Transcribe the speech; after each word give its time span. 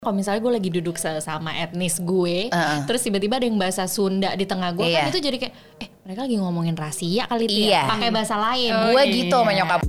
Kalau 0.00 0.16
misalnya 0.16 0.40
gue 0.40 0.52
lagi 0.56 0.70
duduk 0.72 0.96
sama 0.96 1.52
etnis 1.60 2.00
gue, 2.00 2.48
Uh-uh. 2.48 2.88
terus 2.88 3.04
tiba-tiba 3.04 3.36
ada 3.36 3.44
yang 3.44 3.60
bahasa 3.60 3.84
Sunda 3.84 4.32
di 4.32 4.48
tengah 4.48 4.72
gue, 4.72 4.88
Iya. 4.88 5.04
kan 5.04 5.12
itu 5.12 5.20
jadi 5.20 5.36
kayak, 5.36 5.54
eh 5.76 5.88
mereka 6.08 6.20
lagi 6.24 6.36
ngomongin 6.40 6.72
rahasia 6.72 7.28
kali 7.28 7.44
itu 7.44 7.68
Iya. 7.68 7.84
ya, 7.84 7.92
pakai 7.92 8.08
bahasa 8.08 8.40
lain. 8.40 8.72
Oh, 8.72 8.96
gue 8.96 9.02
iya. 9.04 9.12
gitu 9.12 9.36
sama 9.36 9.52
nyokap. 9.52 9.80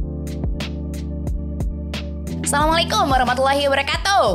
Assalamualaikum 2.43 3.07
warahmatullahi 3.07 3.63
wabarakatuh. 3.71 4.25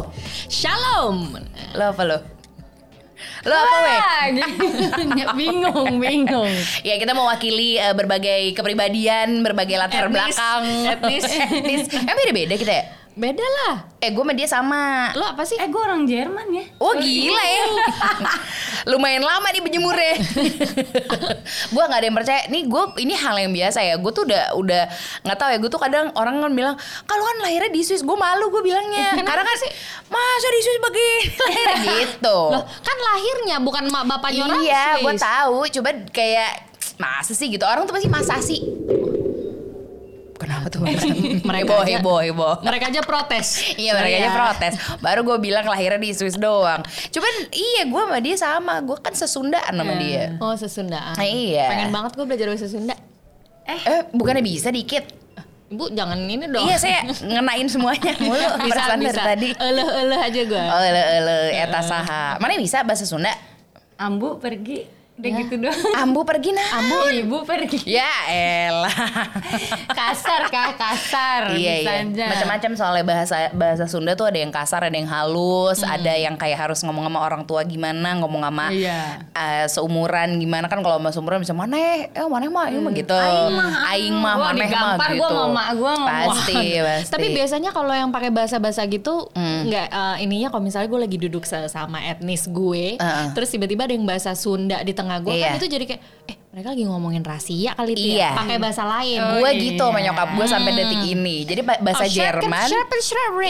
Shalom. 0.49 1.45
Lo 1.77 1.85
apa 1.93 2.03
lo? 2.09 2.19
Lo 3.45 3.53
apa 3.53 3.77
weh? 3.85 4.01
Ya, 5.21 5.37
bingung, 5.37 6.01
bingung. 6.01 6.53
Ya 6.89 6.97
kita 6.97 7.13
mewakili 7.13 7.77
eh, 7.77 7.93
berbagai 7.93 8.57
kepribadian, 8.57 9.45
berbagai 9.45 9.77
latar 9.77 10.09
Etnis. 10.09 10.17
belakang. 10.17 10.65
Etnis. 10.89 11.25
Etnis. 11.29 11.85
Eh 12.09 12.15
beda-beda 12.17 12.57
kita 12.57 12.73
ya? 12.73 12.85
Beda 13.17 13.41
lah. 13.41 13.89
Eh 13.97 14.13
gue 14.13 14.21
sama 14.21 14.35
dia 14.37 14.45
sama. 14.45 15.09
Lo 15.17 15.25
apa 15.25 15.41
sih? 15.49 15.57
Eh, 15.57 15.73
gue 15.73 15.81
orang 15.81 16.05
Jerman 16.05 16.53
ya. 16.53 16.69
Oh 16.77 16.93
gila 17.01 17.45
ya. 17.49 17.65
Lumayan 18.93 19.25
lama 19.25 19.49
nih 19.49 19.65
berjemurnya. 19.65 20.15
Gue 21.75 21.83
gak 21.89 21.99
ada 21.99 22.07
yang 22.07 22.15
percaya. 22.15 22.45
Nih 22.53 22.69
gue 22.69 22.83
ini 23.01 23.17
hal 23.17 23.41
yang 23.41 23.57
biasa 23.57 23.81
ya. 23.83 23.97
Gue 23.97 24.13
tuh 24.13 24.29
udah 24.29 24.53
udah 24.61 24.83
nggak 25.25 25.39
tahu 25.41 25.49
ya. 25.49 25.59
Gue 25.59 25.71
tuh 25.73 25.81
kadang 25.81 26.13
orang 26.15 26.45
kan 26.45 26.53
bilang 26.53 26.77
Kalau 27.09 27.25
kan 27.25 27.37
lahirnya 27.41 27.73
di 27.73 27.81
Swiss. 27.83 28.05
Gue 28.05 28.15
malu 28.21 28.53
gue 28.53 28.61
bilangnya. 28.61 29.17
Karena 29.29 29.43
kan 29.43 29.57
sih? 29.65 29.71
Masa 30.13 30.47
di 30.53 30.61
Swiss 30.61 30.79
begini 30.79 31.73
gitu. 32.05 32.39
Loh, 32.53 32.69
kan 32.69 32.97
lahirnya 33.01 33.57
bukan 33.65 33.89
mak 33.89 34.05
bapaknya 34.13 34.45
orang 34.45 34.61
Iya 34.61 34.85
gue 35.01 35.13
tahu. 35.17 35.59
Coba 35.73 35.91
kayak 36.13 36.69
Masa 36.97 37.37
sih 37.37 37.53
gitu? 37.53 37.65
Orang 37.65 37.85
tuh 37.85 37.93
pasti 37.93 38.09
masa 38.09 38.41
sih 38.41 38.61
Tuh 40.67 40.83
Mereka 41.49 41.63
heboh, 41.65 41.81
aja- 41.81 41.93
heboh, 41.95 42.19
heboh. 42.21 42.55
Mereka 42.61 42.85
aja 42.89 43.01
protes. 43.01 43.47
Iya 43.75 43.95
mereka 43.95 44.15
aja 44.17 44.25
Iya. 44.25 44.35
protes 44.35 44.73
Baru 44.99 45.21
gue 45.23 45.39
bilang 45.41 45.63
lahirnya 45.63 45.97
di 45.97 46.11
Swiss 46.11 46.35
doang 46.35 46.83
Cuman 47.09 47.35
iya 47.51 47.83
gue 47.85 48.01
sama 48.01 48.19
dia 48.19 48.37
sama 48.37 48.75
Gue 48.81 48.97
kan 48.97 49.13
sesundaan 49.13 49.71
sama 49.71 49.95
dia 49.97 50.35
Oh 50.39 50.53
sesundaan. 50.53 51.15
Iya. 51.17 51.67
Pengen 51.69 51.91
banget 51.91 52.13
gue 52.13 52.25
belajar 52.25 52.47
bahasa 52.47 52.67
Sunda. 52.67 52.95
Eh 53.65 53.79
bukannya 54.11 54.41
bisa 54.41 54.69
dikit 54.69 55.07
Ibu 55.67 55.91
jangan 55.91 56.15
ini 56.21 56.47
dong. 56.47 56.63
Iya 56.63 56.77
saya 56.77 56.99
ngenain 57.21 57.67
semuanya 57.67 58.15
mulu 58.23 58.39
bisa 58.61 58.71
perasaan 58.73 58.99
dari 58.99 59.11
bisa. 59.11 59.23
tadi 59.25 59.49
Eleh 59.53 59.87
eleh 60.01 60.21
aja 60.21 60.41
gue. 60.45 60.63
Oh 60.65 60.79
ele 60.81 61.03
ele 61.17 61.37
eta 61.57 61.81
saha 61.81 62.39
Mana 62.39 62.55
bisa 62.57 62.83
bahasa 62.83 63.03
Sunda 63.03 63.35
Ambu 63.97 64.39
pergi. 64.39 64.87
Udah 65.17 65.27
Ya. 65.27 65.39
gitu 65.41 65.55
doang. 65.59 65.81
Ambu 65.97 66.21
pergi 66.23 66.53
nah 66.53 66.77
Ambu, 66.77 66.97
ibu 67.11 67.39
pergi. 67.43 67.81
Ya 67.89 68.05
elah 68.29 68.93
Kasar 69.89 70.45
kah? 70.47 70.77
Kasar. 70.77 71.57
Iya 71.57 71.75
iya 71.81 71.93
aja. 72.05 72.27
Macam-macam 72.29 72.71
soalnya 72.75 73.01
bahasa 73.03 73.37
bahasa 73.51 73.85
Sunda 73.87 74.13
tuh 74.13 74.29
ada 74.29 74.37
yang 74.37 74.51
kasar 74.51 74.85
ada 74.85 74.93
yang 74.93 75.09
halus 75.09 75.81
Hmm. 75.81 75.89
Ada 75.91 76.13
yang 76.19 76.35
kayak 76.35 76.59
harus 76.61 76.83
ngomong 76.83 77.07
sama 77.07 77.21
orang 77.23 77.43
tua 77.43 77.63
gimana 77.63 78.13
Ngomong 78.15 78.45
sama 78.45 78.69
Iya. 78.69 79.25
eh, 79.33 79.65
seumuran 79.67 80.37
gimana 80.37 80.69
kan 80.69 80.81
kalau 80.81 80.99
sama 80.99 81.09
seumuran 81.11 81.41
bisa 81.41 81.53
mana 81.53 81.77
eh 81.77 82.13
mana 82.23 82.45
mah 82.47 82.69
mah 82.69 82.93
gitu 82.93 83.17
Aing 83.17 83.51
mah, 83.51 83.71
aing 83.89 84.15
mah 84.15 84.35
maneh 84.37 84.69
mah 84.69 84.97
gitu 85.07 85.17
gua 85.17 85.29
sama 85.49 85.65
gua 85.73 85.93
ngomong. 85.97 86.29
pasti 86.29 86.61
pasti 86.87 87.09
Tapi 87.09 87.27
biasanya 87.33 87.71
kalau 87.71 87.89
yang 87.91 88.11
pakai 88.11 88.29
bahasa-bahasa 88.29 88.85
gitu 88.85 89.33
Hmm. 89.33 89.65
nggak 89.65 89.89
eh, 89.89 90.17
ininya 90.21 90.49
kalau 90.51 90.61
misalnya 90.61 90.87
gue 90.87 91.01
lagi 91.01 91.17
duduk 91.19 91.43
sa- 91.43 91.69
sama 91.69 92.05
etnis 92.05 92.45
gue, 92.47 92.97
Uh-uh. 92.97 93.33
terus 93.33 93.49
tiba-tiba 93.49 93.85
ada 93.85 93.95
yang 93.95 94.05
bahasa 94.05 94.33
Sunda 94.33 94.81
di 94.81 94.93
tengah 94.93 95.06
gue, 95.17 95.33
Iya. 95.33 95.47
kan 95.47 95.57
itu 95.57 95.67
jadi 95.69 95.85
kayak 95.87 96.03
eh 96.27 96.37
mereka 96.49 96.69
lagi 96.73 96.85
ngomongin 96.85 97.21
rahasia 97.21 97.71
kali 97.73 97.93
itu 97.93 98.07
Iya. 98.13 98.19
ya, 98.19 98.31
pakai 98.35 98.57
bahasa 98.57 98.83
lain. 98.83 99.19
Oh, 99.21 99.33
gue 99.39 99.51
iya. 99.51 99.63
gitu 99.63 99.85
sama 99.85 100.01
nyokap 100.01 100.29
gue 100.33 100.47
sampai 100.47 100.73
detik 100.73 101.03
ini 101.07 101.37
jadi 101.45 101.61
ba- 101.63 101.81
bahasa 101.81 102.05
Oh, 102.05 102.11
Jerman 102.11 102.67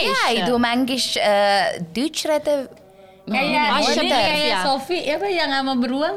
ya 0.04 0.24
itu 0.36 0.52
manggis 0.56 1.04
uh, 1.16 1.64
Deutsch 1.88 2.22
rete 2.24 2.84
Kayak 3.26 3.42
Oh, 3.74 3.78
ini 3.82 3.90
Shepard, 3.90 4.22
kayak 4.22 4.38
ya. 4.46 4.58
Sofi 4.62 4.98
apa 5.02 5.26
yang 5.26 5.50
sama 5.50 5.74
beruang? 5.74 6.16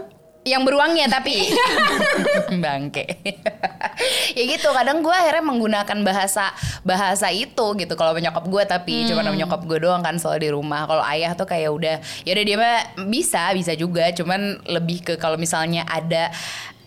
Yang 0.50 0.66
beruangnya 0.66 1.05
tapi. 1.05 1.53
Bangke. 2.64 3.05
Ya 4.32 4.48
gitu 4.48 4.71
kadang 4.71 5.04
gue 5.04 5.11
akhirnya 5.11 5.43
menggunakan 5.43 5.99
bahasa 6.08 6.55
bahasa 6.87 7.27
itu 7.36 7.76
gitu 7.76 7.93
kalau 7.99 8.15
menyokap 8.15 8.48
gue 8.48 8.64
tapi 8.64 9.04
cuma 9.04 9.27
sama 9.27 9.36
nyokap 9.36 9.59
gue 9.67 9.77
doang 9.83 9.99
kan 9.99 10.15
soal 10.15 10.39
di 10.39 10.48
rumah. 10.48 10.88
Kalau 10.88 11.04
ayah 11.04 11.36
tuh 11.36 11.43
kayak 11.43 11.67
udah 11.67 11.95
ya 12.23 12.32
udah 12.32 12.45
dia 12.48 12.55
mah 12.55 12.80
bisa 13.11 13.52
bisa 13.52 13.76
juga 13.76 14.08
cuman 14.15 14.64
lebih 14.71 15.04
ke 15.04 15.14
kalau 15.20 15.36
misalnya 15.36 15.83
ada 15.83 16.32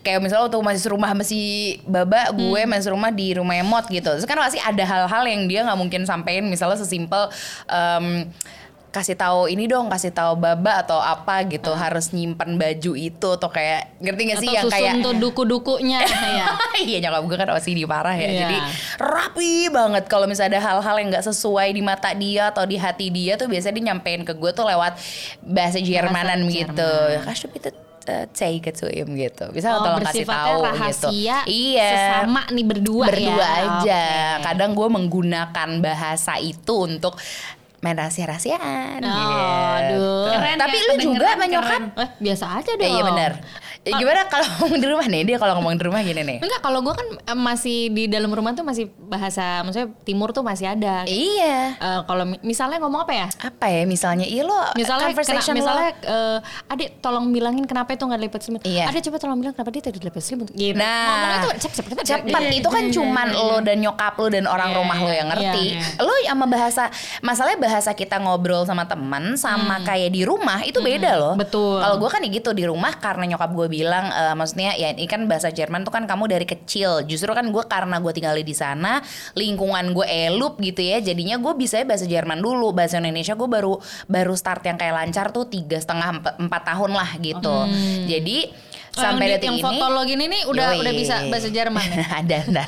kayak 0.03 0.19
misalnya 0.19 0.49
waktu 0.49 0.59
masih 0.59 0.81
serumah 0.83 1.09
sama 1.15 1.23
si 1.23 1.39
baba 1.87 2.33
gue 2.35 2.61
masih 2.67 2.91
serumah 2.91 3.11
di 3.13 3.27
rumah 3.37 3.55
emot 3.55 3.85
gitu. 3.87 4.09
Terus 4.19 4.27
kan 4.27 4.37
pasti 4.37 4.59
ada 4.59 4.83
hal-hal 4.83 5.23
yang 5.29 5.47
dia 5.47 5.63
nggak 5.63 5.79
mungkin 5.79 6.01
sampein 6.03 6.49
misalnya 6.49 6.81
sesimpel 6.81 7.31
em, 7.71 8.27
kasih 8.93 9.17
tahu 9.17 9.49
ini 9.49 9.65
dong 9.65 9.89
kasih 9.89 10.13
tahu 10.13 10.37
baba 10.37 10.79
atau 10.79 11.01
apa 11.01 11.41
gitu 11.45 11.73
harus 11.73 12.13
nyimpan 12.13 12.55
baju 12.55 12.93
itu 12.93 13.27
atau 13.27 13.49
kayak 13.49 13.97
ngerti 13.97 14.21
gak 14.23 14.37
sih 14.37 14.47
Atau 14.47 14.53
yang 14.53 14.63
susun 14.63 14.77
kayak 14.77 14.93
tuh 15.01 15.13
duku-dukunya 15.17 15.99
ya. 16.05 16.45
iya 16.85 16.97
nyokap 17.01 17.25
gue 17.25 17.37
kan 17.37 17.49
OCD 17.51 17.79
parah 17.83 18.13
ya 18.13 18.23
Iya. 18.23 18.39
jadi 18.39 18.57
rapi 19.01 19.53
banget 19.67 20.05
kalau 20.05 20.29
misalnya 20.29 20.57
ada 20.57 20.77
hal-hal 20.77 20.95
yang 20.95 21.09
nggak 21.09 21.25
sesuai 21.25 21.67
di 21.69 21.81
mata 21.81 22.13
dia 22.13 22.47
atau 22.47 22.63
di 22.63 22.77
hati 22.77 23.09
dia 23.09 23.33
tuh 23.33 23.49
biasanya 23.49 23.73
dia 23.73 23.85
nyampein 23.89 24.21
ke 24.21 24.31
gue 24.31 24.51
tuh 24.53 24.63
lewat 24.63 24.93
bahasa 25.41 25.81
Jermanan 25.81 26.45
Bahasa 26.45 26.53
gitu 26.53 26.91
kasih 27.25 27.49
itu 27.49 27.69
say 28.35 28.59
ke 28.59 28.69
to 28.69 28.91
him 28.91 29.15
gitu 29.15 29.47
bisa 29.49 29.73
Oh, 29.73 29.81
tolong 29.81 30.03
kasih 30.03 30.27
tahu 30.27 30.59
gitu 30.91 31.07
iya 31.47 31.89
sesama 31.89 32.43
nih 32.51 32.65
berdua, 32.67 33.07
berdua 33.07 33.41
ya. 33.41 33.49
aja 33.79 34.03
Oke. 34.37 34.43
kadang 34.43 34.71
gue 34.75 34.87
menggunakan 34.87 35.69
bahasa 35.79 36.35
itu 36.37 36.83
untuk 36.83 37.15
main 37.83 37.99
rahasia-rahasiaan 37.99 39.03
Oh, 39.03 39.11
gitu. 39.11 39.99
aduh. 39.99 40.25
Keren 40.31 40.55
tapi 40.55 40.75
ya, 40.75 40.81
lu 40.81 40.93
juga 40.95 41.03
kedengeran 41.03 41.27
sama 41.29 41.45
nyokap 41.51 41.69
keren. 41.69 41.83
Eh, 41.99 42.09
biasa 42.17 42.45
aja 42.55 42.71
dong. 42.73 42.81
Ya, 42.81 42.89
iya 42.89 43.03
benar. 43.03 43.31
Ya, 43.83 43.93
gimana 43.93 44.23
kalau 44.25 44.47
ngomong 44.57 44.79
di 44.79 44.87
rumah 44.87 45.05
nih? 45.05 45.21
Dia 45.23 45.37
kalau 45.37 45.53
ngomong 45.55 45.75
di 45.75 45.83
rumah 45.83 45.99
gini 45.99 46.21
nih. 46.21 46.37
Enggak, 46.39 46.61
kalau 46.61 46.79
gue 46.79 46.93
kan 46.93 47.03
eh, 47.19 47.35
masih 47.35 47.91
di 47.91 48.07
dalam 48.07 48.27
rumah 48.27 48.51
tuh 48.51 48.63
masih 48.63 48.87
bahasa, 48.97 49.59
maksudnya 49.61 49.91
timur 50.01 50.31
tuh 50.31 50.39
masih 50.39 50.69
ada. 50.69 51.03
Iya. 51.03 51.75
Eh, 51.75 51.99
kalau 52.03 52.23
mi- 52.23 52.39
misalnya 52.41 52.79
ngomong 52.79 53.03
apa 53.03 53.13
ya? 53.13 53.27
Apa 53.37 53.67
ya 53.67 53.83
misalnya? 53.83 54.23
Iya 54.23 54.43
lo 54.43 54.55
Misalnya, 54.73 55.03
kena, 55.03 55.09
conversation 55.11 55.53
misalnya 55.53 55.91
lo. 55.91 56.07
eh, 56.07 56.37
adik 56.69 56.89
tolong 56.99 57.27
bilangin 57.29 57.63
kenapa 57.63 57.91
itu 57.91 58.01
nggak 58.01 58.19
dilipat 58.19 58.39
selimut. 58.41 58.61
Iya. 58.63 58.87
Adik 58.87 59.01
coba 59.03 59.17
tolong 59.19 59.37
bilang 59.37 59.51
kenapa 59.51 59.69
dia 59.69 59.83
tadi 59.83 59.97
dilipat 59.97 60.21
selimut. 60.21 60.47
Gitu. 60.49 60.79
Nah, 60.79 61.03
ngomongnya 61.05 61.39
tuh 61.41 61.51
cepet 61.59 61.75
cepet 61.75 61.91
cepet. 61.93 62.05
cepet 62.07 62.41
itu 62.55 62.69
kan 62.69 62.83
cuman 62.89 63.27
lo 63.31 63.57
dan 63.59 63.77
nyokap 63.77 64.15
lo 64.15 64.27
dan 64.27 64.45
orang 64.45 64.69
Iya, 64.69 64.77
rumah 64.79 64.97
lo 64.97 65.11
yang 65.11 65.27
ngerti. 65.27 65.63
iya, 65.75 65.83
Lo 65.99 66.13
sama 66.23 66.45
bahasa 66.47 66.83
masalahnya 67.19 67.59
bahasa 67.59 67.91
kita 67.91 68.15
ngobrol 68.17 68.63
sama 68.63 68.87
teman 68.87 69.35
sama 69.35 69.83
kayak 69.83 70.09
di 70.09 70.23
rumah 70.23 70.63
itu 70.63 70.79
beda 70.79 71.11
loh. 71.13 71.35
Hmm. 71.35 71.43
betul. 71.43 71.77
Kalau 71.77 71.99
gue 71.99 72.09
kan 72.09 72.19
ya 72.19 72.29
gitu 72.31 72.49
di 72.51 72.63
rumah 72.63 72.95
karena 72.95 73.27
nyokap 73.27 73.51
gue 73.51 73.67
bilang 73.73 74.13
eh, 74.13 74.35
maksudnya 74.37 74.77
ya 74.77 74.93
ini 74.93 75.09
kan 75.09 75.25
bahasa 75.25 75.49
Jerman 75.49 75.81
tuh 75.81 75.89
kan 75.89 76.05
kamu 76.05 76.29
dari 76.29 76.45
kecil. 76.45 77.09
Justru 77.09 77.33
kan 77.33 77.49
gue 77.49 77.63
karena 77.65 77.97
gue 77.97 78.13
tinggal 78.13 78.37
di 78.37 78.53
sana, 78.53 79.01
lingkungan 79.33 79.97
gue 79.97 80.05
elup 80.29 80.61
gitu 80.61 80.85
ya. 80.85 81.01
Jadinya 81.01 81.41
gue 81.41 81.53
bisa 81.57 81.81
bahasa 81.81 82.05
Jerman 82.05 82.37
dulu, 82.37 82.69
bahasa 82.69 83.01
Indonesia 83.01 83.33
gue 83.33 83.49
baru 83.49 83.81
baru 84.05 84.37
start 84.37 84.61
yang 84.69 84.77
kayak 84.77 84.93
lancar 84.93 85.33
tuh 85.33 85.49
tiga 85.49 85.81
setengah 85.81 86.37
empat- 86.37 86.65
tahun 86.69 86.91
lah 86.93 87.09
gitu. 87.17 87.57
Jadi 88.05 88.37
Oh, 88.43 88.72
sampai 88.93 89.09
yang, 89.09 89.17
di- 89.17 89.33
detik 89.41 89.49
yang 89.49 89.57
ini. 89.57 89.65
foto 89.65 89.85
lo 89.89 90.01
gini 90.05 90.25
nih 90.29 90.41
udah 90.45 90.67
Yoi. 90.73 90.81
udah 90.85 90.93
bisa 90.93 91.15
bahasa 91.27 91.49
Jerman. 91.49 91.87
ya? 91.89 92.05
ada 92.21 92.37
ada 92.45 92.63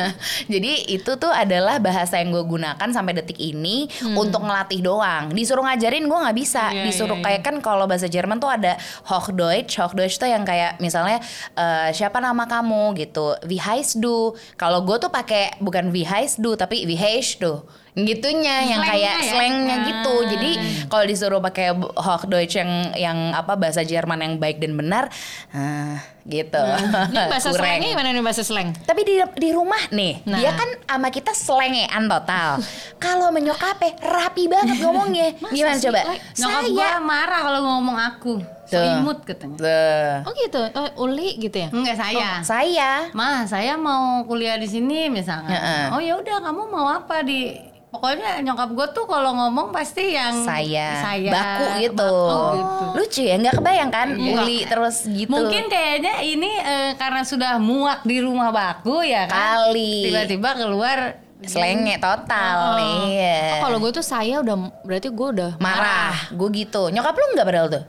jadi 0.52 0.72
itu 0.86 1.12
tuh 1.18 1.32
adalah 1.34 1.76
bahasa 1.82 2.22
yang 2.22 2.30
gue 2.30 2.44
gunakan 2.46 2.88
sampai 2.88 3.12
detik 3.18 3.38
ini 3.38 3.90
untuk 4.14 4.42
ngelatih 4.46 4.80
doang. 4.80 5.34
Disuruh 5.34 5.66
ngajarin 5.66 6.06
gue 6.06 6.18
nggak 6.18 6.36
bisa. 6.38 6.70
Iya, 6.70 6.86
disuruh 6.86 7.18
iya, 7.18 7.24
kayak 7.26 7.42
kan 7.42 7.56
kalau 7.58 7.84
bahasa 7.90 8.06
Jerman 8.06 8.38
tuh 8.38 8.50
ada 8.50 8.78
Hochdeutsch. 9.10 9.76
Hochdeutsch 9.82 10.16
tuh 10.16 10.30
yang 10.30 10.46
kayak 10.46 10.78
misalnya 10.78 11.18
eh, 11.58 11.90
siapa 11.90 12.22
nama 12.22 12.46
kamu? 12.46 12.94
gitu. 12.94 13.34
Wie 13.48 13.58
heißt 13.58 13.98
du? 13.98 14.34
Kalau 14.54 14.86
gue 14.86 14.96
tuh 14.98 15.10
pakai 15.10 15.58
bukan 15.58 15.90
wie 15.90 16.06
heißt 16.06 16.38
du 16.38 16.54
tapi 16.54 16.86
wie 16.86 16.98
heißt 16.98 17.42
du 17.42 17.58
gitunya 17.94 18.66
yang 18.66 18.82
Slangnya 18.82 18.90
kayak 18.90 19.14
ya? 19.16 19.30
slangnya 19.30 19.76
Ah. 19.76 19.84
gitu 19.86 20.14
jadi 20.26 20.50
kalau 20.86 21.04
disuruh 21.06 21.38
pakai 21.38 21.66
Hochdeutsch 21.94 22.58
yang 22.58 22.70
yang 22.94 23.18
apa 23.30 23.54
bahasa 23.54 23.80
Jerman 23.80 24.18
yang 24.18 24.34
baik 24.36 24.58
dan 24.58 24.74
benar 24.74 25.14
ah, 25.50 26.02
gitu 26.24 26.58
Ini 26.58 27.22
bahasa 27.30 27.54
slangnya 27.54 27.88
gimana 27.88 28.10
nih 28.10 28.18
bahasa 28.18 28.42
slang? 28.42 28.74
Tapi 28.80 29.04
di 29.04 29.14
di 29.36 29.48
rumah 29.52 29.78
nih, 29.90 30.24
Nah. 30.24 30.40
dia 30.40 30.50
kan 30.50 30.66
sama 30.80 31.08
kita 31.08 31.30
selengean 31.30 32.08
total. 32.08 32.64
Kalau 32.96 33.28
menyokapnya 33.28 34.00
rapi 34.00 34.48
banget 34.48 34.80
ngomongnya. 34.80 35.36
Gimana 35.52 35.76
sih? 35.76 35.84
coba? 35.86 36.00
Like, 36.02 36.24
Nyokap 36.34 36.62
gua 36.72 36.90
marah 36.98 37.40
kalau 37.44 37.60
ngomong 37.62 37.98
aku. 38.00 38.34
So 38.64 38.80
Tuh. 38.80 38.88
imut 38.96 39.18
katanya. 39.22 39.56
Tuh. 39.60 40.14
Oh 40.24 40.32
gitu, 40.34 40.60
oh, 40.64 41.04
Uli 41.04 41.36
gitu 41.36 41.56
ya? 41.60 41.68
Enggak 41.68 41.96
saya. 42.00 42.28
Saya 42.40 42.90
Mah, 43.12 43.44
saya 43.44 43.76
mau 43.76 44.24
kuliah 44.24 44.56
di 44.56 44.64
sini 44.64 45.12
misalnya. 45.12 45.52
Heeh. 45.52 45.84
Oh 45.92 46.00
ya 46.00 46.16
udah, 46.16 46.40
kamu 46.40 46.62
mau 46.66 46.88
apa 46.88 47.20
di 47.20 47.52
Pokoknya 47.94 48.42
nyokap 48.42 48.74
gue 48.74 48.86
tuh 48.90 49.06
kalau 49.06 49.30
ngomong 49.32 49.70
pasti 49.70 50.18
yang 50.18 50.42
saya, 50.42 50.98
saya 50.98 51.30
baku 51.30 51.64
gitu. 51.78 51.94
baku 52.26 52.42
gitu. 52.58 52.84
Lucu 52.98 53.22
ya, 53.22 53.34
nggak 53.38 53.54
kebayang 53.54 53.90
kan? 53.94 54.08
Iya. 54.18 54.34
Uli 54.34 54.58
terus 54.66 55.06
gitu. 55.06 55.30
Mungkin 55.30 55.70
kayaknya 55.70 56.14
ini 56.20 56.50
eh, 56.58 56.90
karena 56.98 57.22
sudah 57.22 57.62
muak 57.62 58.02
di 58.02 58.18
rumah 58.18 58.50
baku 58.50 59.06
ya 59.06 59.30
kan. 59.30 59.70
kali. 59.70 60.10
Tiba-tiba 60.10 60.50
keluar 60.58 60.98
Selenge 61.44 62.00
total. 62.00 62.80
Iya. 63.06 63.60
Oh, 63.60 63.68
kalau 63.68 63.78
gue 63.78 63.92
tuh 63.92 64.02
saya 64.02 64.40
udah 64.40 64.56
berarti 64.82 65.12
gue 65.12 65.28
udah 65.30 65.50
marah. 65.60 66.16
Gue 66.34 66.48
gitu. 66.50 66.88
Nyokap 66.88 67.14
lu 67.14 67.24
nggak 67.36 67.46
padahal 67.46 67.68
tuh? 67.70 67.84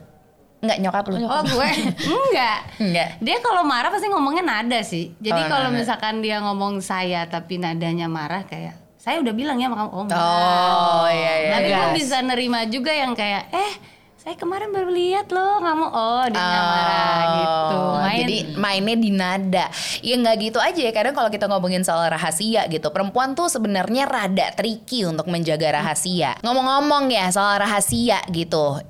Nggak 0.60 0.78
nyokap 0.80 1.04
lu? 1.08 1.16
Oh 1.24 1.42
gue 1.42 1.68
enggak. 2.30 2.58
Enggak. 2.78 3.08
Dia 3.18 3.36
kalau 3.40 3.66
marah 3.66 3.90
pasti 3.90 4.06
ngomongnya 4.06 4.44
nada 4.44 4.80
sih. 4.86 5.16
Jadi 5.18 5.40
Oh, 5.40 5.48
kalau 5.50 5.68
misalkan 5.72 6.20
dia 6.20 6.38
ngomong 6.38 6.78
saya 6.78 7.24
tapi 7.26 7.56
nadanya 7.58 8.06
marah 8.06 8.44
kayak 8.46 8.85
saya 9.06 9.22
udah 9.22 9.34
bilang 9.38 9.54
ya 9.62 9.70
sama 9.70 9.76
kamu 9.78 9.90
oh 9.94 10.02
enggak. 10.02 10.18
Oh 10.18 11.06
iya 11.06 11.34
iya. 11.38 11.50
Tapi 11.54 11.68
gue 11.70 11.86
Gas. 11.86 11.94
bisa 11.94 12.16
nerima 12.26 12.66
juga 12.66 12.90
yang 12.90 13.14
kayak 13.14 13.54
eh 13.54 13.72
saya 14.18 14.34
kemarin 14.34 14.74
baru 14.74 14.90
lihat 14.90 15.30
loh 15.30 15.62
kamu 15.62 15.86
oh 15.86 16.26
dia 16.26 16.42
nggak 16.42 16.66
marah 16.74 17.22
gitu. 17.38 17.78
Oh, 17.78 17.94
Main 18.02 18.18
Jadi 18.18 18.36
mainnya 18.58 18.96
di 18.98 19.10
nada. 19.14 19.66
Ya 20.02 20.14
nggak 20.18 20.36
gitu 20.42 20.58
aja 20.58 20.80
ya. 20.82 20.90
Kadang 20.90 21.14
kalau 21.14 21.30
kita 21.30 21.46
ngomongin 21.46 21.86
soal 21.86 22.10
rahasia 22.10 22.66
gitu, 22.66 22.90
perempuan 22.90 23.38
tuh 23.38 23.46
sebenarnya 23.46 24.10
rada 24.10 24.50
tricky 24.58 25.06
untuk 25.06 25.30
menjaga 25.30 25.78
rahasia. 25.78 26.34
Ngomong-ngomong 26.42 27.06
ya 27.06 27.30
soal 27.30 27.62
rahasia 27.62 28.26
gitu. 28.34 28.82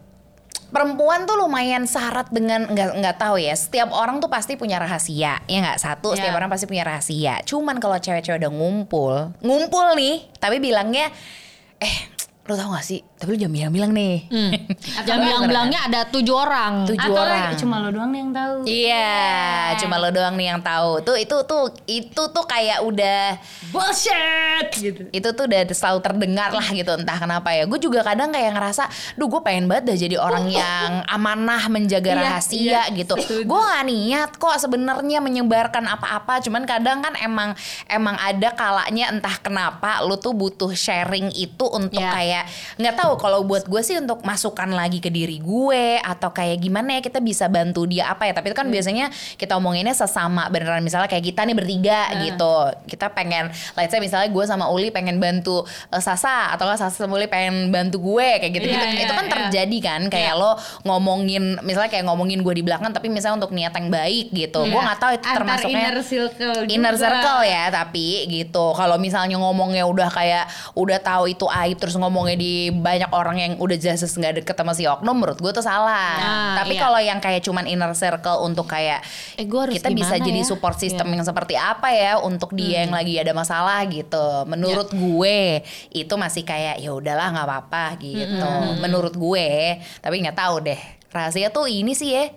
Perempuan 0.76 1.24
tuh 1.24 1.40
lumayan 1.40 1.88
syarat 1.88 2.28
dengan 2.28 2.68
nggak 2.68 3.00
nggak 3.00 3.16
tahu 3.16 3.40
ya. 3.40 3.56
Setiap 3.56 3.96
orang 3.96 4.20
tuh 4.20 4.28
pasti 4.28 4.60
punya 4.60 4.76
rahasia, 4.76 5.40
ya 5.48 5.58
nggak 5.64 5.80
satu. 5.80 6.12
Ya. 6.12 6.20
Setiap 6.20 6.36
orang 6.36 6.52
pasti 6.52 6.68
punya 6.68 6.84
rahasia. 6.84 7.40
Cuman 7.48 7.80
kalau 7.80 7.96
cewek-cewek 7.96 8.44
udah 8.44 8.52
ngumpul, 8.52 9.32
ngumpul 9.40 9.96
nih, 9.96 10.28
tapi 10.36 10.60
bilangnya, 10.60 11.08
eh, 11.80 11.96
lo 12.44 12.60
tau 12.60 12.76
gak 12.76 12.84
sih? 12.84 13.00
Tapi 13.16 13.32
lu 13.32 13.38
jangan 13.40 13.54
bilang-bilang 13.56 13.92
nih. 13.96 14.16
Hmm. 14.28 14.52
Jangan 15.08 15.20
bilang-bilangnya 15.24 15.80
ada 15.88 16.00
tujuh 16.04 16.36
orang. 16.36 16.84
Tujuh 16.84 17.00
atau 17.00 17.16
orang. 17.16 17.56
cuma 17.56 17.80
lo 17.80 17.88
doang 17.88 18.12
nih 18.12 18.20
yang 18.20 18.32
tahu. 18.32 18.56
Iya, 18.68 19.16
cuma 19.80 19.94
lo 19.96 20.08
doang 20.12 20.34
nih 20.36 20.46
yang 20.52 20.60
tahu. 20.60 21.00
Tuh 21.00 21.16
itu 21.16 21.36
tuh 21.48 21.72
itu 21.88 22.22
tuh 22.28 22.44
kayak 22.44 22.84
udah 22.84 23.40
Bullshit 23.72 24.68
gitu. 24.76 25.02
itu 25.08 25.28
tuh 25.32 25.44
udah 25.48 25.60
selalu 25.66 25.98
terdengar 26.00 26.50
lah 26.52 26.68
gitu 26.68 26.92
entah 26.92 27.16
kenapa 27.16 27.56
ya. 27.56 27.64
Gue 27.64 27.80
juga 27.80 28.04
kadang 28.04 28.28
kayak 28.28 28.52
ngerasa, 28.52 28.84
duh 29.16 29.26
gue 29.26 29.40
pengen 29.40 29.64
banget 29.64 29.84
dah 29.88 29.96
jadi 29.96 30.16
orang 30.20 30.46
yang 30.60 31.00
amanah 31.08 31.72
menjaga 31.72 32.12
Iya, 32.12 32.20
rahasia 32.20 32.60
iya, 32.60 32.82
gitu. 32.92 33.16
Gue 33.48 33.60
gak 33.60 33.84
niat 33.88 34.30
kok 34.36 34.60
sebenarnya 34.60 35.18
menyebarkan 35.20 35.88
apa-apa. 35.88 36.44
Cuman 36.44 36.68
kadang 36.68 37.00
kan 37.00 37.16
emang 37.16 37.56
emang 37.88 38.20
ada 38.20 38.52
kalanya 38.52 39.08
entah 39.08 39.40
kenapa 39.40 40.04
lu 40.04 40.20
tuh 40.20 40.36
butuh 40.36 40.70
sharing 40.70 41.32
itu 41.32 41.64
untuk 41.64 41.96
Iya. 41.96 42.12
kayak 42.12 42.44
nggak 42.76 42.94
tahu 42.94 43.05
kalau 43.14 43.46
buat 43.46 43.70
gue 43.70 43.78
sih 43.86 43.94
untuk 43.94 44.26
masukan 44.26 44.74
lagi 44.74 44.98
ke 44.98 45.06
diri 45.06 45.38
gue 45.38 46.02
atau 46.02 46.34
kayak 46.34 46.58
gimana 46.58 46.98
ya 46.98 47.00
kita 47.06 47.22
bisa 47.22 47.46
bantu 47.46 47.86
dia 47.86 48.10
apa 48.10 48.26
ya. 48.26 48.34
Tapi 48.34 48.50
itu 48.50 48.56
kan 48.58 48.66
biasanya 48.66 49.14
kita 49.38 49.54
omonginnya 49.54 49.94
sesama 49.94 50.50
beneran 50.50 50.82
misalnya 50.82 51.06
kayak 51.06 51.30
kita 51.30 51.46
nih 51.46 51.54
bertiga 51.54 52.00
gitu. 52.26 52.54
Kita 52.90 53.12
pengen 53.12 53.54
let's 53.78 53.94
say 53.94 54.00
misalnya 54.00 54.26
gue 54.32 54.44
sama 54.48 54.66
Uli 54.72 54.88
pengen 54.90 55.22
bantu 55.22 55.62
eh, 55.92 56.02
Sasa 56.02 56.50
atau 56.56 56.66
nggak 56.66 56.80
Sasa 56.82 57.06
sama 57.06 57.20
Uli 57.20 57.30
pengen 57.30 57.70
bantu 57.70 58.02
gue 58.02 58.42
kayak 58.42 58.52
gitu-gitu. 58.56 58.82
Iya, 58.82 59.06
itu 59.06 59.12
iya, 59.12 59.14
kan 59.14 59.26
iya. 59.28 59.34
terjadi 59.38 59.78
kan 59.84 60.00
kayak 60.08 60.34
lo 60.34 60.58
ngomongin 60.82 61.60
misalnya 61.60 61.92
kayak 61.92 62.08
ngomongin 62.08 62.40
gue 62.40 62.54
di 62.56 62.64
belakang 62.64 62.90
tapi 62.90 63.12
misalnya 63.12 63.44
untuk 63.44 63.52
niat 63.52 63.70
yang 63.76 63.92
baik 63.92 64.26
gitu. 64.32 64.64
Gue 64.64 64.80
nggak 64.80 64.96
tahu 64.98 65.12
itu 65.12 65.26
Iya. 65.26 65.34
Antar 65.34 65.42
termasuknya 65.42 65.80
inner 65.82 65.98
circle 66.06 66.60
inner 66.70 66.94
juga. 66.94 67.02
circle 67.02 67.40
ya 67.42 67.64
tapi 67.74 68.06
gitu 68.30 68.66
kalau 68.78 68.96
misalnya 68.96 69.36
ngomongnya 69.36 69.84
udah 69.84 70.08
kayak 70.08 70.44
udah 70.78 70.98
tahu 71.02 71.24
itu 71.34 71.46
aib 71.50 71.76
terus 71.82 71.98
ngomongnya 71.98 72.38
di 72.38 72.70
banyak 72.96 73.10
orang 73.12 73.36
yang 73.36 73.52
udah 73.60 73.76
jelas 73.76 74.00
nggak 74.00 74.40
deket 74.40 74.56
sama 74.56 74.72
si 74.72 74.88
oknum 74.88 75.12
menurut 75.12 75.36
gue 75.36 75.52
tuh 75.52 75.60
salah. 75.60 76.16
Nah, 76.16 76.64
tapi 76.64 76.80
iya. 76.80 76.80
kalau 76.80 77.00
yang 77.00 77.20
kayak 77.20 77.44
cuman 77.44 77.68
inner 77.68 77.92
circle 77.92 78.40
untuk 78.40 78.64
kayak 78.64 79.04
Eh, 79.36 79.44
gua 79.44 79.68
kita 79.68 79.92
bisa 79.92 80.16
jadi 80.16 80.40
ya? 80.40 80.48
support 80.48 80.80
system 80.80 81.04
Iya. 81.06 81.20
yang 81.20 81.24
seperti 81.28 81.54
apa 81.60 81.92
ya 81.92 82.16
untuk 82.16 82.56
dia 82.56 82.88
yang 82.88 82.96
lagi 82.96 83.20
ada 83.20 83.36
masalah 83.36 83.84
gitu. 83.84 84.48
Menurut 84.48 84.88
gue 84.88 85.60
itu 85.92 86.14
masih 86.16 86.42
kayak 86.42 86.80
ya 86.80 86.90
udahlah 86.96 87.36
nggak 87.36 87.46
apa-apa 87.46 87.84
gitu. 88.00 88.52
Menurut 88.80 89.12
gue 89.12 89.76
tapi 90.00 90.24
nggak 90.24 90.38
tahu 90.40 90.64
deh. 90.64 90.80
Rahasia 91.12 91.52
tuh 91.52 91.68
ini 91.68 91.92
sih 91.92 92.16
ya 92.16 92.32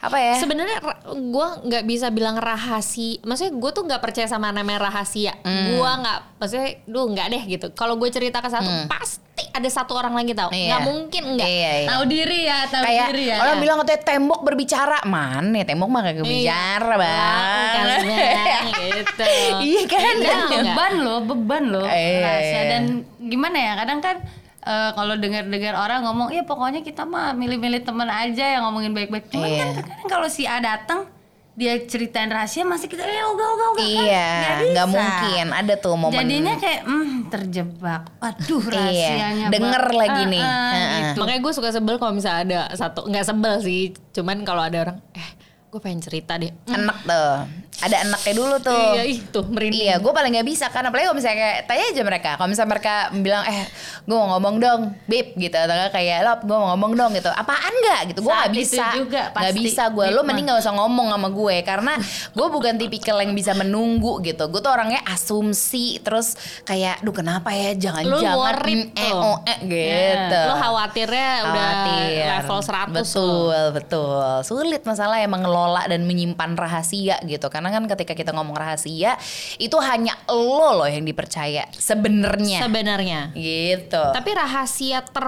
apa 0.00 0.16
ya 0.16 0.32
Sebenarnya 0.34 0.80
gue 1.04 1.46
nggak 1.68 1.84
bisa 1.84 2.08
bilang 2.08 2.36
rahasia. 2.36 3.20
Maksudnya 3.20 3.52
gue 3.52 3.70
tuh 3.70 3.84
nggak 3.84 4.00
percaya 4.00 4.24
sama 4.24 4.48
namanya 4.48 4.88
rahasia. 4.88 5.36
Hmm. 5.44 5.76
Gue 5.76 5.90
nggak, 5.92 6.18
maksudnya, 6.40 6.68
duh 6.84 7.04
nggak 7.06 7.26
deh 7.28 7.42
gitu. 7.46 7.66
Kalau 7.72 7.94
gue 7.94 8.08
cerita 8.08 8.40
ke 8.40 8.48
satu, 8.48 8.64
pasti 8.88 9.20
ada 9.52 9.68
satu 9.68 9.92
orang 9.92 10.16
lagi 10.16 10.32
tahu. 10.32 10.48
Hmm. 10.48 10.56
Iya. 10.56 10.68
Nggak 10.72 10.82
mungkin 10.86 11.22
nggak. 11.36 11.48
Iya, 11.48 11.70
iya. 11.76 11.88
Tahu 11.92 12.02
diri 12.08 12.38
ya, 12.42 12.58
tahu 12.66 12.82
kayak 12.82 13.06
diri 13.08 13.24
ya. 13.28 13.36
orang 13.38 13.56
bilang 13.60 13.76
katanya 13.78 14.00
tembok 14.02 14.40
berbicara 14.40 14.98
mana 15.04 15.60
tembok 15.62 15.88
mah 15.88 16.00
kagak 16.00 16.24
bicara 16.24 16.94
Laku 16.96 17.02
bang 17.04 17.84
gitu. 18.88 19.24
iya 19.60 19.82
kan 19.84 20.14
Iya, 20.16 20.24
Dan 20.24 20.38
enggak. 20.40 20.48
beban 20.64 20.92
loh, 20.98 21.18
beban 21.20 21.62
loh 21.68 21.84
Iya, 21.84 22.20
rahasia 22.20 22.48
iya. 22.56 22.62
dan 22.70 22.82
gimana 23.20 23.56
ya 23.58 23.72
kadang 23.76 24.00
kan 24.00 24.16
eh, 24.62 24.90
kalau 24.90 25.14
dengar-dengar 25.14 25.74
orang 25.74 26.00
ngomong, 26.02 26.28
ya 26.30 26.42
pokoknya 26.42 26.80
kita 26.80 27.02
mah 27.02 27.32
milih-milih 27.32 27.80
teman 27.80 28.06
aja 28.06 28.44
yang 28.50 28.62
ngomongin 28.62 28.92
baik-baik. 28.92 29.28
Cuman 29.28 29.46
Iya. 29.46 29.58
kan 29.58 29.68
terkadang 29.74 30.08
kalau 30.08 30.26
si 30.26 30.44
A 30.44 30.58
datang 30.58 31.08
dia 31.52 31.76
ceritain 31.82 32.30
rahasia 32.30 32.62
masih 32.62 32.88
kita 32.88 33.02
eh 33.02 33.20
uga 33.22 33.44
uga 33.44 33.66
uga 33.70 33.82
iya 33.82 34.64
nggak 34.64 34.86
bisa. 34.86 34.96
mungkin 34.96 35.46
ada 35.50 35.74
tuh 35.76 35.92
momen 35.92 36.16
Jadinya 36.16 36.54
kayak 36.56 36.80
hmm, 36.82 37.28
terjebak. 37.28 38.02
Aduh 38.18 38.62
rahasianya. 38.62 39.28
iya 39.36 39.48
denger 39.50 39.84
Bang. 39.84 39.98
lagi 39.98 40.22
nih 40.30 40.40
ah, 40.40 40.72
Heeh. 40.72 40.98
gitu. 41.02 41.18
Makanya 41.20 41.40
gue 41.42 41.52
suka 41.52 41.68
sebel 41.68 41.96
kalau 41.96 42.14
misalnya 42.14 42.40
ada 42.40 42.60
satu, 42.72 43.04
nggak 43.04 43.26
sebel 43.26 43.54
sih. 43.60 43.92
Cuman 44.10 44.40
kalau 44.42 44.62
ada 44.62 44.78
orang, 44.80 44.98
eh 45.12 45.28
gue 45.68 45.78
pengen 45.78 46.00
cerita 46.00 46.34
deh. 46.34 46.48
enak 46.66 46.96
tuh 47.02 47.32
ada 47.80 47.96
enaknya 48.04 48.34
dulu 48.36 48.56
tuh 48.60 48.86
Iya, 48.96 49.04
itu 49.08 49.40
merinding. 49.46 49.80
Iya, 49.86 49.94
gue 49.98 50.12
paling 50.12 50.32
gak 50.36 50.48
bisa 50.48 50.66
kan 50.68 50.84
apalagi 50.84 51.06
kalau 51.08 51.18
misalnya 51.18 51.38
kayak 51.40 51.58
tanya 51.66 51.84
aja 51.90 52.02
mereka. 52.04 52.30
Kalau 52.36 52.48
misalnya 52.48 52.70
mereka 52.76 52.94
bilang 53.16 53.42
eh 53.48 53.64
gue 54.04 54.16
mau 54.16 54.28
ngomong 54.36 54.54
dong, 54.60 54.80
bib 55.08 55.26
gitu 55.36 55.56
atau 55.56 55.74
kayak 55.92 56.18
lo 56.26 56.32
gue 56.44 56.56
mau 56.56 56.68
ngomong 56.76 56.92
dong 56.96 57.10
gitu. 57.16 57.30
Apaan 57.32 57.72
nggak 57.72 58.00
gitu? 58.14 58.20
Gue 58.24 58.36
itu 58.52 58.76
bisa. 58.76 58.86
juga 58.96 59.22
pasti, 59.32 59.60
bisa 59.60 59.88
gue. 59.88 60.06
Lo 60.12 60.22
mending 60.26 60.46
nggak 60.50 60.60
usah 60.60 60.74
ngomong 60.76 61.08
sama 61.12 61.28
gue 61.32 61.56
karena 61.64 61.92
gue 62.36 62.46
bukan 62.52 62.74
tipikal 62.76 63.16
yang 63.22 63.32
bisa 63.32 63.52
menunggu 63.56 64.20
gitu. 64.22 64.44
Gue 64.52 64.60
tuh 64.60 64.72
orangnya 64.72 65.00
asumsi 65.08 66.00
terus 66.04 66.36
kayak, 66.68 67.00
duh 67.00 67.14
kenapa 67.14 67.50
ya? 67.54 67.72
Jangan-jangan 67.76 68.54
mm, 68.66 68.96
eh, 68.96 69.12
tuh. 69.12 69.18
oh, 69.18 69.38
eh, 69.46 69.58
gitu. 69.64 70.40
Lo 70.46 70.54
khawatirnya 70.58 71.30
udah 71.48 71.70
Khawatir. 71.70 72.24
level 72.26 72.60
100 72.60 72.90
betul 72.90 73.48
loh. 73.50 73.68
betul 73.72 74.22
sulit 74.44 74.82
masalah 74.84 75.22
yang 75.22 75.32
mengelola 75.32 75.86
dan 75.86 76.04
menyimpan 76.04 76.58
rahasia 76.58 77.16
gitu 77.24 77.46
karena 77.48 77.69
kan 77.72 77.84
ketika 77.88 78.12
kita 78.12 78.30
ngomong 78.30 78.52
rahasia 78.52 79.14
itu 79.56 79.76
hanya 79.78 80.12
lo 80.26 80.76
loh 80.76 80.86
yang 80.86 81.02
dipercaya 81.02 81.66
sebenarnya 81.70 82.60
Sebenarnya. 82.60 83.20
gitu 83.32 84.02
Tapi 84.10 84.30
rahasia 84.30 85.00
ter 85.02 85.26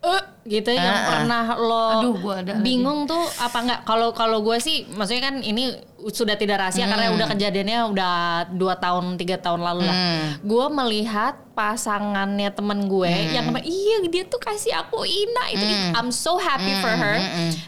eh, 0.00 0.22
gitu 0.46 0.68
yang 0.68 0.84
Ah, 0.84 0.92
ah. 0.94 1.06
pernah 1.08 1.44
lo 1.56 1.84
Aduh, 1.96 2.14
gua 2.18 2.34
ada 2.38 2.52
lagi. 2.52 2.60
bingung 2.60 3.04
tuh 3.04 3.24
apa 3.38 3.56
enggak? 3.58 3.80
Kalau 3.82 4.12
kalau 4.12 4.38
gue 4.40 4.58
sih 4.58 4.84
maksudnya 4.86 5.22
kan 5.24 5.40
ini 5.40 5.72
sudah 6.06 6.34
tidak 6.34 6.58
rahasia 6.58 6.84
karena 6.84 7.06
Hmm. 7.06 7.16
udah 7.16 7.26
kejadiannya 7.28 7.78
udah 7.88 8.12
dua 8.50 8.74
tahun 8.74 9.14
tiga 9.14 9.36
tahun 9.36 9.60
lalu 9.60 9.82
lah. 9.82 9.94
Hmm. 9.94 10.22
Gue 10.40 10.66
melihat 10.68 11.34
pasangannya 11.54 12.50
temen 12.50 12.84
gue 12.84 13.06
yang 13.30 13.46
kemarin 13.46 13.62
iya 13.62 14.02
dia 14.04 14.24
tuh 14.24 14.36
kasih 14.36 14.74
aku 14.74 15.02
Ina 15.02 15.44
itu 15.50 15.62
Hmm. 15.64 15.92
I'm 15.94 16.10
so 16.10 16.34
happy 16.36 16.74
for 16.76 16.90
her. 16.90 17.16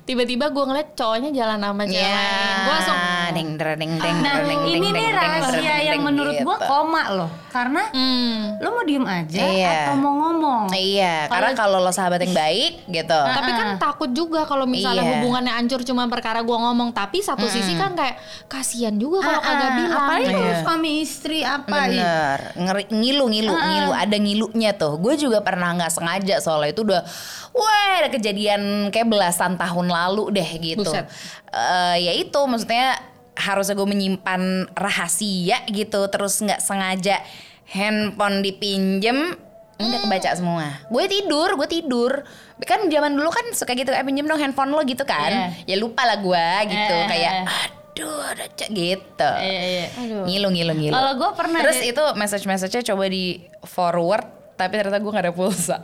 Tiba-tiba 0.02 0.48
gue 0.48 0.64
ngeliat 0.64 0.88
cowoknya 0.92 1.30
jalan 1.30 1.58
sama 1.58 1.82
cewek 1.84 2.02
lain. 2.02 2.56
Gue 2.58 2.72
langsung 2.72 2.98
deng 3.28 3.50
deng 3.54 3.76
deng 3.76 3.92
deng 3.96 4.16
Nah, 4.18 4.34
deng, 4.36 4.48
deng, 4.48 4.62
ini 4.68 4.88
nih 4.88 5.06
rahasia 5.08 5.74
yang 5.84 6.00
menurut 6.02 6.34
gua 6.40 6.56
gitu. 6.56 6.66
koma 6.66 7.02
loh. 7.10 7.30
Karena 7.48 7.82
hmm. 7.88 8.58
lo 8.58 8.68
mau 8.70 8.84
diem 8.84 9.06
aja 9.06 9.40
Iya. 9.40 9.70
atau 9.86 9.94
mau 9.96 10.12
ngomong? 10.18 10.62
iya 10.72 11.24
karena 11.26 11.54
kalau 11.54 11.78
lo 11.78 11.88
sahabat 11.88 12.20
yang 12.20 12.34
baik 12.34 12.84
gitu 12.86 13.16
Tapi 13.16 13.50
kan 13.50 13.68
takut 13.76 14.10
juga 14.10 14.44
kalau 14.44 14.66
misalnya 14.66 15.00
Iya. 15.00 15.12
hubungannya 15.16 15.52
hancur 15.54 15.80
cuma 15.82 16.04
perkara 16.06 16.42
gue 16.42 16.52
ngomong. 16.54 16.90
Tapi 16.90 17.20
satu 17.20 17.46
sisi 17.46 17.72
kan 17.74 17.94
kayak 17.94 18.18
kasihan 18.46 18.94
juga 18.94 19.20
kalau 19.20 19.38
Ah, 19.38 19.44
kagak 19.44 19.64
ah, 19.64 19.74
bilang. 19.74 19.98
Apalagi 19.98 20.26
kalau 20.28 20.46
Iya. 20.46 20.58
suami 20.62 20.90
istri 21.00 21.38
apa 21.40 21.78
ih. 21.86 21.98
Bener, 21.98 22.38
ngeri, 22.54 22.82
ngilu 22.90 23.24
ngilu 23.26 23.52
ngilu 23.52 23.90
ada 23.90 24.16
ngilunya 24.16 24.70
tuh. 24.72 24.94
Gue 24.96 25.14
juga 25.14 25.40
pernah 25.40 25.74
nggak 25.74 25.92
sengaja 25.92 26.36
soalnya 26.38 26.70
itu 26.70 26.82
udah, 26.82 27.02
wah 27.50 27.92
ada 27.98 28.08
kejadian 28.08 28.88
kayak 28.88 29.06
belasan 29.06 29.54
tahun 29.54 29.86
lalu 29.86 30.30
deh 30.32 30.50
gitu. 30.58 30.84
Buset. 30.84 31.06
Eh, 31.48 31.96
ya 32.02 32.12
itu 32.12 32.40
maksudnya 32.42 32.96
harusnya 33.36 33.74
gue 33.74 33.84
menyimpan 33.84 34.42
rahasia 34.72 35.60
gitu, 35.68 36.08
terus 36.08 36.40
nggak 36.40 36.56
sengaja 36.58 37.20
handphone 37.66 38.40
dipinjem 38.40 39.36
udah 39.76 39.98
kebaca 40.00 40.32
semua. 40.32 40.66
Gue 40.88 41.04
tidur, 41.04 41.52
gue 41.52 41.68
tidur. 41.68 42.24
Kan 42.64 42.88
zaman 42.88 43.12
dulu 43.12 43.28
kan 43.28 43.44
suka 43.52 43.76
gitu, 43.76 43.92
eh 43.92 44.00
pinjem 44.00 44.24
dong 44.24 44.40
handphone 44.40 44.72
lo 44.72 44.80
gitu 44.88 45.04
kan. 45.04 45.52
Ya 45.68 45.76
lupa 45.76 46.08
lah 46.08 46.16
gue 46.16 46.46
gitu, 46.64 46.94
Eh, 46.96 47.04
kayak 47.04 47.32
eh. 47.44 47.68
Aduh 47.96 48.20
ada 48.28 48.44
cek 48.44 48.68
gitu. 48.76 49.30
Iya, 49.40 49.60
iya. 49.64 49.86
Ngilu 50.28 50.52
ngilu 50.52 50.72
ngilu. 50.76 50.92
Kalau 50.92 51.12
gua 51.16 51.32
pernah 51.32 51.64
Terus 51.64 51.80
deh- 51.80 51.96
itu 51.96 52.04
message-message-nya 52.12 52.82
coba 52.92 53.04
di 53.08 53.40
forward 53.64 54.26
tapi 54.56 54.72
ternyata 54.76 55.00
gue 55.00 55.12
gak 55.12 55.24
ada 55.24 55.32
pulsa. 55.32 55.76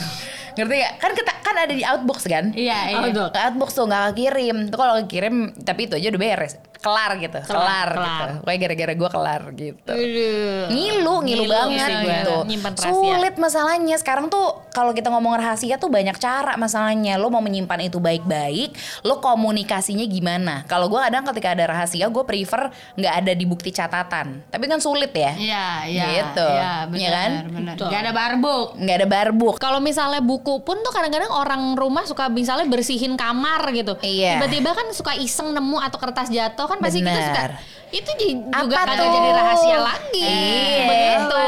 Ngerti 0.58 0.74
gak? 0.78 0.94
Kan 0.98 1.10
kita, 1.14 1.32
kan 1.42 1.54
ada 1.54 1.70
di 1.70 1.82
outbox 1.82 2.26
kan? 2.26 2.50
Iya, 2.54 2.78
iya. 2.90 2.98
Outbox. 3.06 3.30
Ke 3.30 3.40
outbox 3.46 3.70
tuh 3.74 3.84
gak 3.86 4.02
kekirim. 4.14 4.56
Tuh 4.70 4.78
kalau 4.78 4.94
kekirim 5.02 5.34
tapi 5.62 5.86
itu 5.86 5.94
aja 5.94 6.10
udah 6.10 6.20
beres. 6.20 6.52
Kelar 6.80 7.12
gitu 7.16 7.38
kelar, 7.40 7.44
Kelar, 7.44 7.88
gitu 7.88 8.00
kelar. 8.00 8.28
pokoknya 8.40 8.58
gara-gara 8.58 8.92
gue 8.94 9.10
kelar 9.10 9.42
gitu 9.52 9.92
Aduh. 9.92 10.62
ngilu 10.66 11.14
ngilu, 11.20 11.44
Ngilu 11.44 11.44
banget 11.46 11.90
gitu 12.00 12.34
Nyimpan 12.46 12.72
rahasia. 12.72 12.88
sulit 12.90 13.34
masalahnya 13.36 13.96
sekarang 13.96 14.26
tuh 14.26 14.46
kalau 14.70 14.90
kita 14.90 15.08
ngomong 15.08 15.36
rahasia 15.36 15.76
tuh 15.76 15.86
banyak 15.86 16.16
cara 16.16 16.56
masalahnya 16.56 17.14
lo 17.14 17.28
mau 17.28 17.38
menyimpan 17.38 17.80
itu 17.82 17.98
baik-baik 17.98 18.72
lo 19.02 19.20
komunikasinya 19.20 20.04
gimana 20.04 20.64
kalau 20.64 20.86
gue 20.86 20.96
kadang 20.98 21.24
ketika 21.26 21.52
ada 21.52 21.64
rahasia 21.68 22.06
gue 22.06 22.24
prefer 22.24 22.68
nggak 22.94 23.14
ada 23.18 23.32
di 23.32 23.44
bukti 23.44 23.68
catatan 23.68 24.40
tapi 24.46 24.64
kan 24.64 24.78
sulit 24.78 25.12
ya 25.12 25.32
Iya, 25.32 25.64
iya. 25.84 26.04
Gitu. 26.10 26.46
Iya, 26.46 26.72
Iya 26.80 26.86
benar, 26.86 27.12
kan? 27.12 27.30
benar. 27.50 27.74
Betul. 27.74 27.88
Gak 27.88 28.00
ada 28.00 28.12
barbuk. 28.12 28.66
nggak 28.74 28.96
ada 28.96 29.08
barbuk 29.08 29.54
Kalau 29.58 29.78
misalnya 29.78 30.20
buku 30.20 30.60
pun 30.60 30.80
tuh 30.80 30.90
kadang-kadang 30.90 31.28
orang 31.28 31.74
rumah 31.74 32.02
suka 32.02 32.26
misalnya 32.26 32.64
bersihin 32.64 33.14
kamar 33.14 33.68
gitu. 33.70 33.98
Iya. 34.00 34.38
Tiba-tiba 34.38 34.70
kan 34.72 34.86
suka 34.90 35.12
iseng 35.14 35.50
nemu 35.50 35.76
atau 35.76 35.98
kertas 35.98 36.28
jatuh 36.28 36.69
kan 36.70 36.78
pasti 36.78 37.02
kita 37.02 37.20
suka. 37.26 37.44
Itu 37.90 38.10
juga 38.16 38.54
Apa 38.80 38.94
tuh? 38.94 39.08
jadi 39.08 39.28
rahasia 39.32 39.78
lagi. 39.78 40.22
Iya. 40.22 40.86
Begitu. 40.86 41.42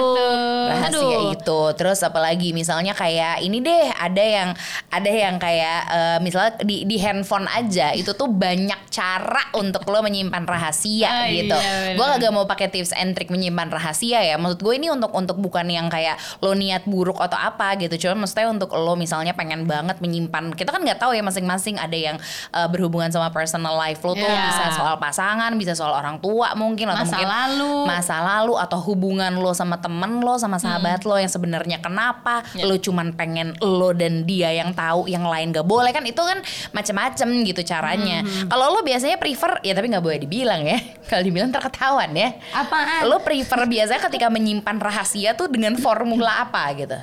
rahasia 0.63 0.89
Aduh. 0.89 1.33
itu 1.33 1.61
terus 1.75 2.01
apalagi 2.01 2.51
misalnya 2.51 2.93
kayak 2.93 3.41
ini 3.41 3.61
deh 3.61 3.93
ada 3.93 4.19
yang 4.21 4.49
ada 4.89 5.11
yang 5.11 5.37
kayak 5.37 5.79
eh, 5.87 6.19
misalnya 6.19 6.59
di 6.61 6.83
di 6.83 6.97
handphone 6.97 7.45
aja 7.47 7.93
itu 7.93 8.13
tuh 8.13 8.27
banyak 8.27 8.89
cara 8.89 9.53
untuk 9.55 9.85
lo 9.87 10.01
menyimpan 10.01 10.43
rahasia 10.43 11.09
Ah, 11.09 11.27
gitu 11.29 11.53
iya, 11.53 11.93
gue 11.93 12.07
kagak 12.09 12.33
mau 12.33 12.45
pakai 12.45 12.69
tips 12.69 12.95
and 12.95 13.13
trick 13.13 13.29
menyimpan 13.29 13.69
rahasia 13.69 14.23
ya 14.23 14.37
maksud 14.37 14.59
gue 14.59 14.75
ini 14.75 14.89
untuk 14.89 15.13
untuk 15.13 15.37
bukan 15.37 15.67
yang 15.67 15.87
kayak 15.87 16.15
lo 16.39 16.53
niat 16.53 16.85
buruk 16.85 17.19
atau 17.19 17.37
apa 17.37 17.77
gitu 17.77 17.95
cuma 18.01 18.25
maksudnya 18.25 18.49
untuk 18.49 18.73
lo 18.73 18.95
misalnya 18.95 19.33
pengen 19.33 19.65
banget 19.65 19.99
menyimpan 19.99 20.53
kita 20.53 20.71
kan 20.71 20.81
nggak 20.81 20.99
tahu 20.99 21.13
ya 21.13 21.23
masing-masing 21.23 21.77
ada 21.77 21.95
yang 21.95 22.17
eh, 22.51 22.69
berhubungan 22.69 23.09
sama 23.09 23.29
personal 23.29 23.77
life 23.77 24.01
lo 24.01 24.15
tuh 24.15 24.25
Iya. 24.25 24.41
bisa 24.47 24.65
soal 24.75 24.97
pasangan 24.97 25.53
bisa 25.55 25.75
soal 25.75 25.93
orang 25.93 26.17
tua 26.17 26.32
mungkin 26.55 26.89
atau 26.89 27.03
Masa 27.03 27.15
mungkin 27.15 27.29
lalu. 27.29 27.73
masa 27.85 28.17
lalu 28.19 28.55
atau 28.57 28.79
hubungan 28.83 29.33
lo 29.35 29.53
sama 29.53 29.77
temen 29.77 30.19
lo 30.19 30.35
sama 30.35 30.57
sahabat 30.57 31.03
lo 31.03 31.15
yang 31.15 31.29
sebenarnya 31.29 31.79
kenapa 31.79 32.41
Ya. 32.53 32.65
lo 32.65 32.77
cuman 32.77 33.13
pengen 33.13 33.53
lo 33.59 33.93
dan 33.93 34.23
dia 34.23 34.51
yang 34.51 34.73
tahu 34.73 35.07
yang 35.07 35.23
lain 35.23 35.51
gak 35.51 35.65
boleh. 35.65 35.91
Kan 35.91 36.05
itu 36.05 36.19
kan 36.19 36.41
macem-macem 36.73 37.29
gitu 37.45 37.63
caranya. 37.63 38.21
Kalau 38.45 38.71
lo 38.71 38.81
biasanya 38.81 39.17
prefer 39.17 39.61
ya 39.61 39.73
tapi 39.73 39.89
nggak 39.89 40.03
boleh 40.03 40.19
dibilang 40.19 40.63
ya. 40.63 40.79
Kalau 41.11 41.23
dibilang 41.23 41.51
terketahuan 41.51 42.13
ya. 42.13 42.35
Apaan? 42.51 43.05
lo 43.05 43.19
prefer 43.19 43.65
biasanya 43.65 44.01
ketika 44.03 44.29
menyimpan 44.29 44.77
rahasia 44.77 45.33
tuh 45.33 45.47
dengan 45.47 45.75
formula 45.75 46.43
apa 46.43 46.63
gitu 46.73 46.99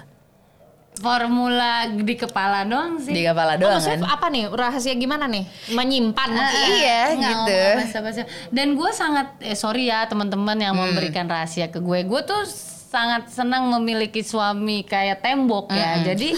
Formula 1.00 1.72
di 1.90 2.14
kepala 2.14 2.64
doang 2.64 2.98
sih. 2.98 3.10
di 3.10 3.24
kepala 3.24 3.56
Oh, 3.56 3.58
doang 3.58 3.80
maksudnya 3.80 4.00
kan 4.00 4.12
apa 4.12 4.28
nih 4.28 4.44
rahasia 4.48 4.94
gimana 4.94 5.26
nih? 5.26 5.44
Menyimpan. 5.70 6.30
Ah, 6.30 6.52
Iya, 6.70 7.00
nggak 7.16 7.32
gitu. 7.34 7.62
basa-basi. 7.80 8.22
Dan 8.50 8.74
gue 8.74 8.92
sangat 8.92 9.40
eh, 9.40 9.54
sorry 9.54 9.88
ya 9.88 10.06
teman-teman 10.06 10.56
yang 10.56 10.74
memberikan 10.74 11.26
rahasia 11.26 11.68
ke 11.68 11.80
gue. 11.80 12.04
Gue 12.04 12.22
tuh 12.22 12.44
sangat 12.86 13.30
senang 13.30 13.70
memiliki 13.70 14.20
suami 14.22 14.84
kayak 14.84 15.20
tembok 15.20 15.72
ya. 15.72 16.04
Jadi 16.04 16.36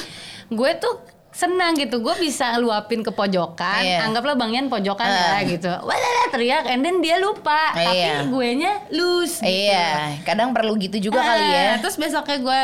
gue 0.48 0.72
tuh 0.77 0.94
senang 1.32 1.74
gitu 1.74 1.98
gue 1.98 2.12
bisa 2.20 2.60
luapin 2.60 3.00
ke 3.00 3.10
pojokan 3.10 3.80
Iya. 3.80 4.03
anggaplah 4.03 4.36
bang 4.36 4.51
Yan 4.51 4.68
pojokan 4.68 5.08
ya 5.08 5.39
gitu 5.48 5.72
Walah 5.72 6.27
teriak 6.27 6.68
and 6.68 6.84
then 6.84 7.00
dia 7.00 7.15
lupa 7.18 7.72
Iya. 7.72 7.88
tapi 8.20 8.27
gue 8.27 8.50
nya 8.60 8.74
loose 8.91 9.39
gitu. 9.39 9.48
iya 9.48 10.20
kadang 10.22 10.51
perlu 10.51 10.75
gitu 10.75 11.00
juga 11.00 11.24
kali 11.24 11.48
ya 11.48 11.63
Ah, 11.63 11.75
terus 11.80 11.96
besoknya 11.96 12.36
gue 12.38 12.60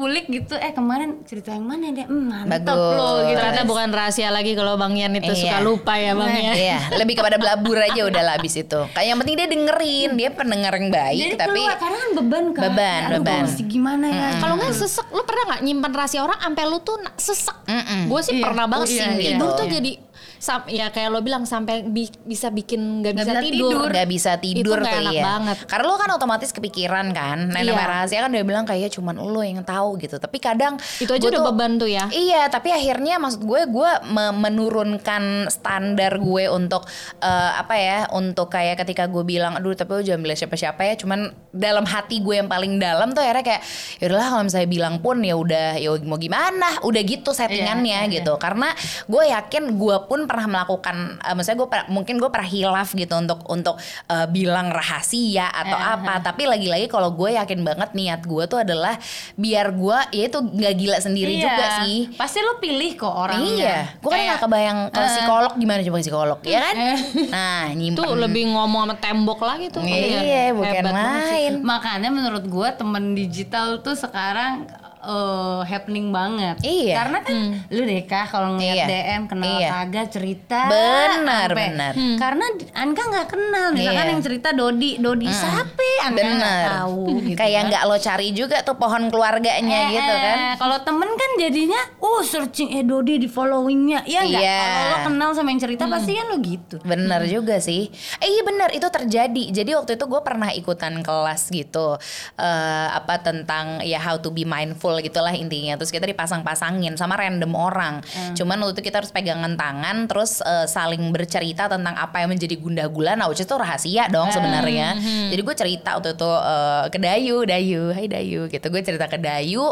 kulik 0.00 0.24
gitu 0.26 0.56
eh 0.56 0.72
kemarin 0.72 1.20
cerita 1.22 1.52
yang 1.52 1.62
mana 1.62 1.92
dia 1.92 2.08
hmm, 2.08 2.48
mantep 2.48 2.64
Bagus. 2.64 2.96
loh 2.96 3.16
gitu 3.22 3.36
Ternyata 3.36 3.62
bukan 3.62 3.88
rahasia 3.90 4.28
lagi 4.28 4.52
kalau 4.54 4.74
Bang 4.74 4.96
Yan 4.96 5.12
itu 5.12 5.28
Iya. 5.28 5.36
suka 5.36 5.58
lupa 5.60 5.92
ya 5.94 6.12
Bang 6.14 6.32
ya. 6.32 6.52
Iya, 6.52 6.78
lebih 7.00 7.14
kepada 7.14 7.36
belabur 7.36 7.76
aja 7.76 8.00
udah 8.02 8.22
lah 8.22 8.34
abis 8.34 8.56
itu. 8.58 8.80
Kayak 8.90 9.06
yang 9.06 9.18
penting 9.18 9.36
dia 9.36 9.46
dengerin, 9.46 10.10
dia 10.14 10.30
pendengar 10.30 10.72
yang 10.72 10.88
baik, 10.88 11.20
jadi 11.20 11.36
tapi 11.38 11.60
keluar 11.60 11.76
karena 11.76 11.96
kan 11.98 12.10
beban 12.16 12.44
kan 12.50 12.62
Beban, 12.64 13.00
Aduh, 13.02 13.14
beban. 13.20 13.42
mesti 13.44 13.62
gimana 13.62 14.06
ya 14.06 14.26
Kalau 14.38 14.54
nggak 14.56 14.72
sesek, 14.74 15.06
lu 15.06 15.22
pernah 15.22 15.44
nggak 15.46 15.60
nyimpan 15.62 15.92
rahasia 15.92 16.20
orang 16.20 16.38
sampai 16.38 16.64
lu 16.64 16.78
tuh 16.80 16.96
sesek? 17.14 17.56
Mm-mm. 17.66 18.00
Gue 18.08 18.20
sih 18.22 18.32
Iya. 18.32 18.42
pernah 18.42 18.64
banget 18.64 18.86
Oh, 18.86 18.90
sih. 18.90 18.96
iya, 18.96 19.08
iya. 19.12 19.30
Tidur 19.30 19.50
tuh 19.52 19.66
Iya. 19.66 19.72
jadi 19.76 19.92
sam- 20.40 20.64
ya 20.66 20.88
kayak 20.88 21.12
lo 21.12 21.20
bilang 21.20 21.44
sampai 21.44 21.84
bi- 21.84 22.08
bisa 22.24 22.48
bikin 22.48 23.04
nggak 23.04 23.12
bisa, 23.14 23.30
bisa 23.30 23.42
tidur. 23.44 23.86
nggak 23.86 24.08
bisa 24.08 24.32
tidur 24.36 24.76
Itu 24.76 24.82
tuh 24.82 24.96
enak 24.96 25.12
iya. 25.12 25.22
banget. 25.22 25.56
Karena 25.68 25.84
lo 25.84 25.94
kan 25.94 26.10
otomatis 26.10 26.50
kepikiran 26.50 27.06
kan. 27.12 27.38
Nah, 27.46 27.60
Iya. 27.60 27.76
rahasia 27.76 28.18
kan 28.18 28.30
dia 28.30 28.40
bilang 28.40 28.64
kayak 28.64 28.88
cuman 28.90 29.14
lo 29.14 29.38
yang 29.38 29.60
tahu 29.60 30.00
gitu. 30.00 30.16
Tapi 30.16 30.40
kadang 30.40 30.80
Itu 30.96 31.12
aja 31.12 31.20
udah 31.22 31.38
tuh- 31.38 31.48
beban 31.52 31.76
tuh 31.76 31.86
ya. 31.86 32.08
Iya, 32.08 32.48
tapi 32.48 32.72
akhirnya 32.72 33.20
maksud 33.20 33.44
gue 33.44 33.68
gue 33.68 33.90
me- 34.06 34.32
menurunkan 34.34 35.22
standar 35.46 36.16
gue 36.16 36.48
untuk 36.48 36.88
eh, 37.18 37.52
apa 37.54 37.74
ya? 37.76 37.98
Untuk 38.10 38.48
kayak 38.48 38.80
ketika 38.80 39.04
gue 39.04 39.20
bilang 39.22 39.54
aduh 39.54 39.74
tapi 39.74 39.92
lo 39.92 40.00
jangan 40.00 40.22
bilang 40.22 40.38
siapa-siapa 40.38 40.80
ya. 40.82 40.94
Cuman 40.96 41.20
dalam 41.50 41.84
hati 41.84 42.18
gue 42.18 42.40
yang 42.40 42.48
paling 42.48 42.78
dalam 42.78 43.12
tuh 43.12 43.20
akhirnya 43.20 43.44
kayak 43.44 43.62
yaudahlah 43.98 44.28
kalau 44.30 44.44
misalnya 44.46 44.70
bilang 44.70 44.94
pun 44.98 45.20
ya 45.20 45.34
udah 45.34 45.76
ya 45.76 45.90
mau 46.00 46.16
gimana, 46.16 46.80
udah 46.80 47.02
gitu 47.02 47.30
settingannya 47.30 47.88
Iya, 47.90 48.08
iya, 48.08 48.14
gitu. 48.16 48.32
Karena 48.36 48.72
gue 49.04 49.24
yakin 49.26 49.76
gue 49.76 49.96
pun 50.06 50.29
pernah 50.30 50.46
melakukan 50.48 50.96
eh, 51.18 51.34
maksudnya 51.34 51.58
gue 51.58 51.68
mungkin 51.88 52.14
gue 52.16 52.30
pernah 52.30 52.46
hilaf 52.46 52.90
gitu 52.92 53.14
untuk 53.14 53.42
untuk 53.46 53.74
eh, 54.06 54.26
bilang 54.26 54.70
rahasia 54.70 55.50
atau 55.50 55.74
Eh, 55.74 55.92
apa. 55.92 56.22
Tapi 56.22 56.44
lagi-lagi 56.44 56.86
kalau 56.86 57.10
gue 57.10 57.34
yakin 57.34 57.60
banget 57.60 57.90
niat 57.92 58.22
gue 58.22 58.44
tuh 58.46 58.60
adalah 58.60 58.94
biar 59.34 59.72
gue 59.72 59.98
ya 60.12 60.24
itu 60.24 60.38
nggak 60.38 60.74
gila 60.76 60.98
sendiri 60.98 61.32
Iya. 61.32 61.42
juga 61.42 61.64
sih. 61.78 61.98
pasti 62.14 62.38
lu 62.38 62.54
pilih 62.56 62.94
kok 62.94 63.10
orangnya 63.10 63.48
Iya, 63.50 63.78
gue 63.96 64.06
kan 64.06 64.14
Kayak- 64.14 64.30
gak 64.30 64.42
kebayang 64.42 64.78
kalau 64.88 65.02
Eh. 65.02 65.12
psikolog 65.12 65.52
gimana 65.56 65.80
coba 65.80 65.98
psikolog, 65.98 66.38
ya 66.44 66.58
kan? 66.60 66.74
Eh. 66.76 66.98
Nah, 67.28 67.64
nyimpen. 67.72 67.98
Itu 67.98 68.14
lebih 68.14 68.44
ngomong 68.48 68.82
sama 68.82 68.96
tembok 68.96 69.40
lagi 69.40 69.66
tuh. 69.68 69.82
Iya, 69.82 70.52
bukan 70.52 70.84
lain. 70.86 71.52
makanya 71.62 72.08
menurut 72.08 72.44
gue 72.44 72.68
temen 72.72 73.12
digital 73.12 73.80
tuh 73.80 73.94
sekarang 73.94 74.68
eh, 75.02 75.60
happening 75.62 76.08
banget 76.08 76.60
Iya. 76.60 76.94
karena 76.94 77.18
kan 77.20 77.36
lu 77.66 77.82
deh 77.82 78.02
kah 78.02 78.24
kalau 78.24 78.54
ngeliat 78.54 78.76
Iya. 78.76 78.86
DM 78.86 79.22
kenal 79.26 79.48
Iya. 79.56 79.68
kagak 79.74 80.06
cerita 80.10 80.60
Benar, 80.66 81.48
sampai- 81.48 81.56
benar. 81.66 81.92
karena 82.16 82.44
Anka 82.72 83.02
nggak 83.02 83.26
kenal 83.28 83.66
misalkan 83.70 84.04
Iya. 84.04 84.12
yang 84.12 84.20
cerita 84.20 84.48
Dodi 84.50 84.90
Dodi 84.96 85.26
siapa 85.26 85.84
Anka 86.02 86.28
nggak 86.30 86.58
tahu 86.66 87.02
gitu 87.22 87.36
Kayak 87.36 87.56
kan. 87.56 87.68
nggak 87.68 87.82
lo 87.82 87.96
cari 87.96 88.28
juga 88.30 88.56
tuh 88.60 88.76
pohon 88.76 89.08
keluarganya 89.08 89.78
Eh, 89.82 89.92
gitu 89.94 90.14
kan? 90.14 90.36
eh, 90.38 90.54
Kalau 90.56 90.76
temen 90.80 91.10
kan 91.10 91.30
jadinya, 91.38 91.80
oh 91.98 92.20
searching 92.20 92.68
eh 92.70 92.82
Dodi 92.82 93.16
di 93.16 93.26
followingnya, 93.26 94.04
iya 94.04 94.20
nggak? 94.22 94.42
Iya. 94.42 94.60
Kalau 94.60 94.86
lo 94.86 94.98
kenal 95.06 95.30
sama 95.32 95.48
yang 95.48 95.60
cerita 95.60 95.84
pasti 95.86 96.12
kan 96.12 96.26
lo 96.26 96.36
gitu. 96.38 96.76
Bener 96.82 97.24
juga 97.24 97.56
sih. 97.58 97.88
Eh 98.18 98.28
iya 98.28 98.42
bener 98.42 98.68
itu 98.70 98.84
terjadi. 98.86 99.44
Jadi 99.50 99.70
waktu 99.72 99.94
itu 99.94 100.04
gue 100.04 100.20
pernah 100.20 100.50
ikutan 100.50 101.00
kelas 101.00 101.48
gitu 101.48 101.96
eh 102.36 102.88
apa 102.90 103.18
tentang 103.18 103.80
ya 103.82 103.98
how 103.98 104.16
to 104.16 104.28
be 104.28 104.42
mindful 104.42 104.89
gitulah 104.98 105.30
intinya. 105.30 105.78
Terus 105.78 105.94
kita 105.94 106.10
dipasang-pasangin 106.10 106.98
sama 106.98 107.14
random 107.14 107.54
orang. 107.54 107.94
Cuman 108.34 108.58
waktu 108.58 108.74
itu 108.74 108.90
kita 108.90 108.98
harus 108.98 109.14
pegangan 109.14 109.54
tangan 109.54 110.10
terus 110.10 110.42
eh, 110.42 110.66
saling 110.66 111.14
bercerita 111.14 111.70
tentang 111.70 111.94
apa 111.94 112.18
yang 112.18 112.34
menjadi 112.34 112.58
gundah 112.58 112.90
gulana. 112.90 113.30
Which 113.30 113.46
itu 113.46 113.54
rahasia 113.54 114.10
dong 114.10 114.34
sebenarnya. 114.34 114.98
Jadi 115.30 115.40
gue 115.40 115.54
cerita 115.54 115.94
waktu 115.94 116.18
itu 116.18 116.30
eh, 116.30 116.84
ke 116.90 116.98
Dayu, 116.98 117.36
Dayu, 117.46 117.82
Hai 117.94 118.10
Dayu 118.10 118.50
gitu. 118.50 118.66
Gue 118.66 118.82
cerita 118.82 119.06
ke 119.06 119.20
Dayu, 119.20 119.70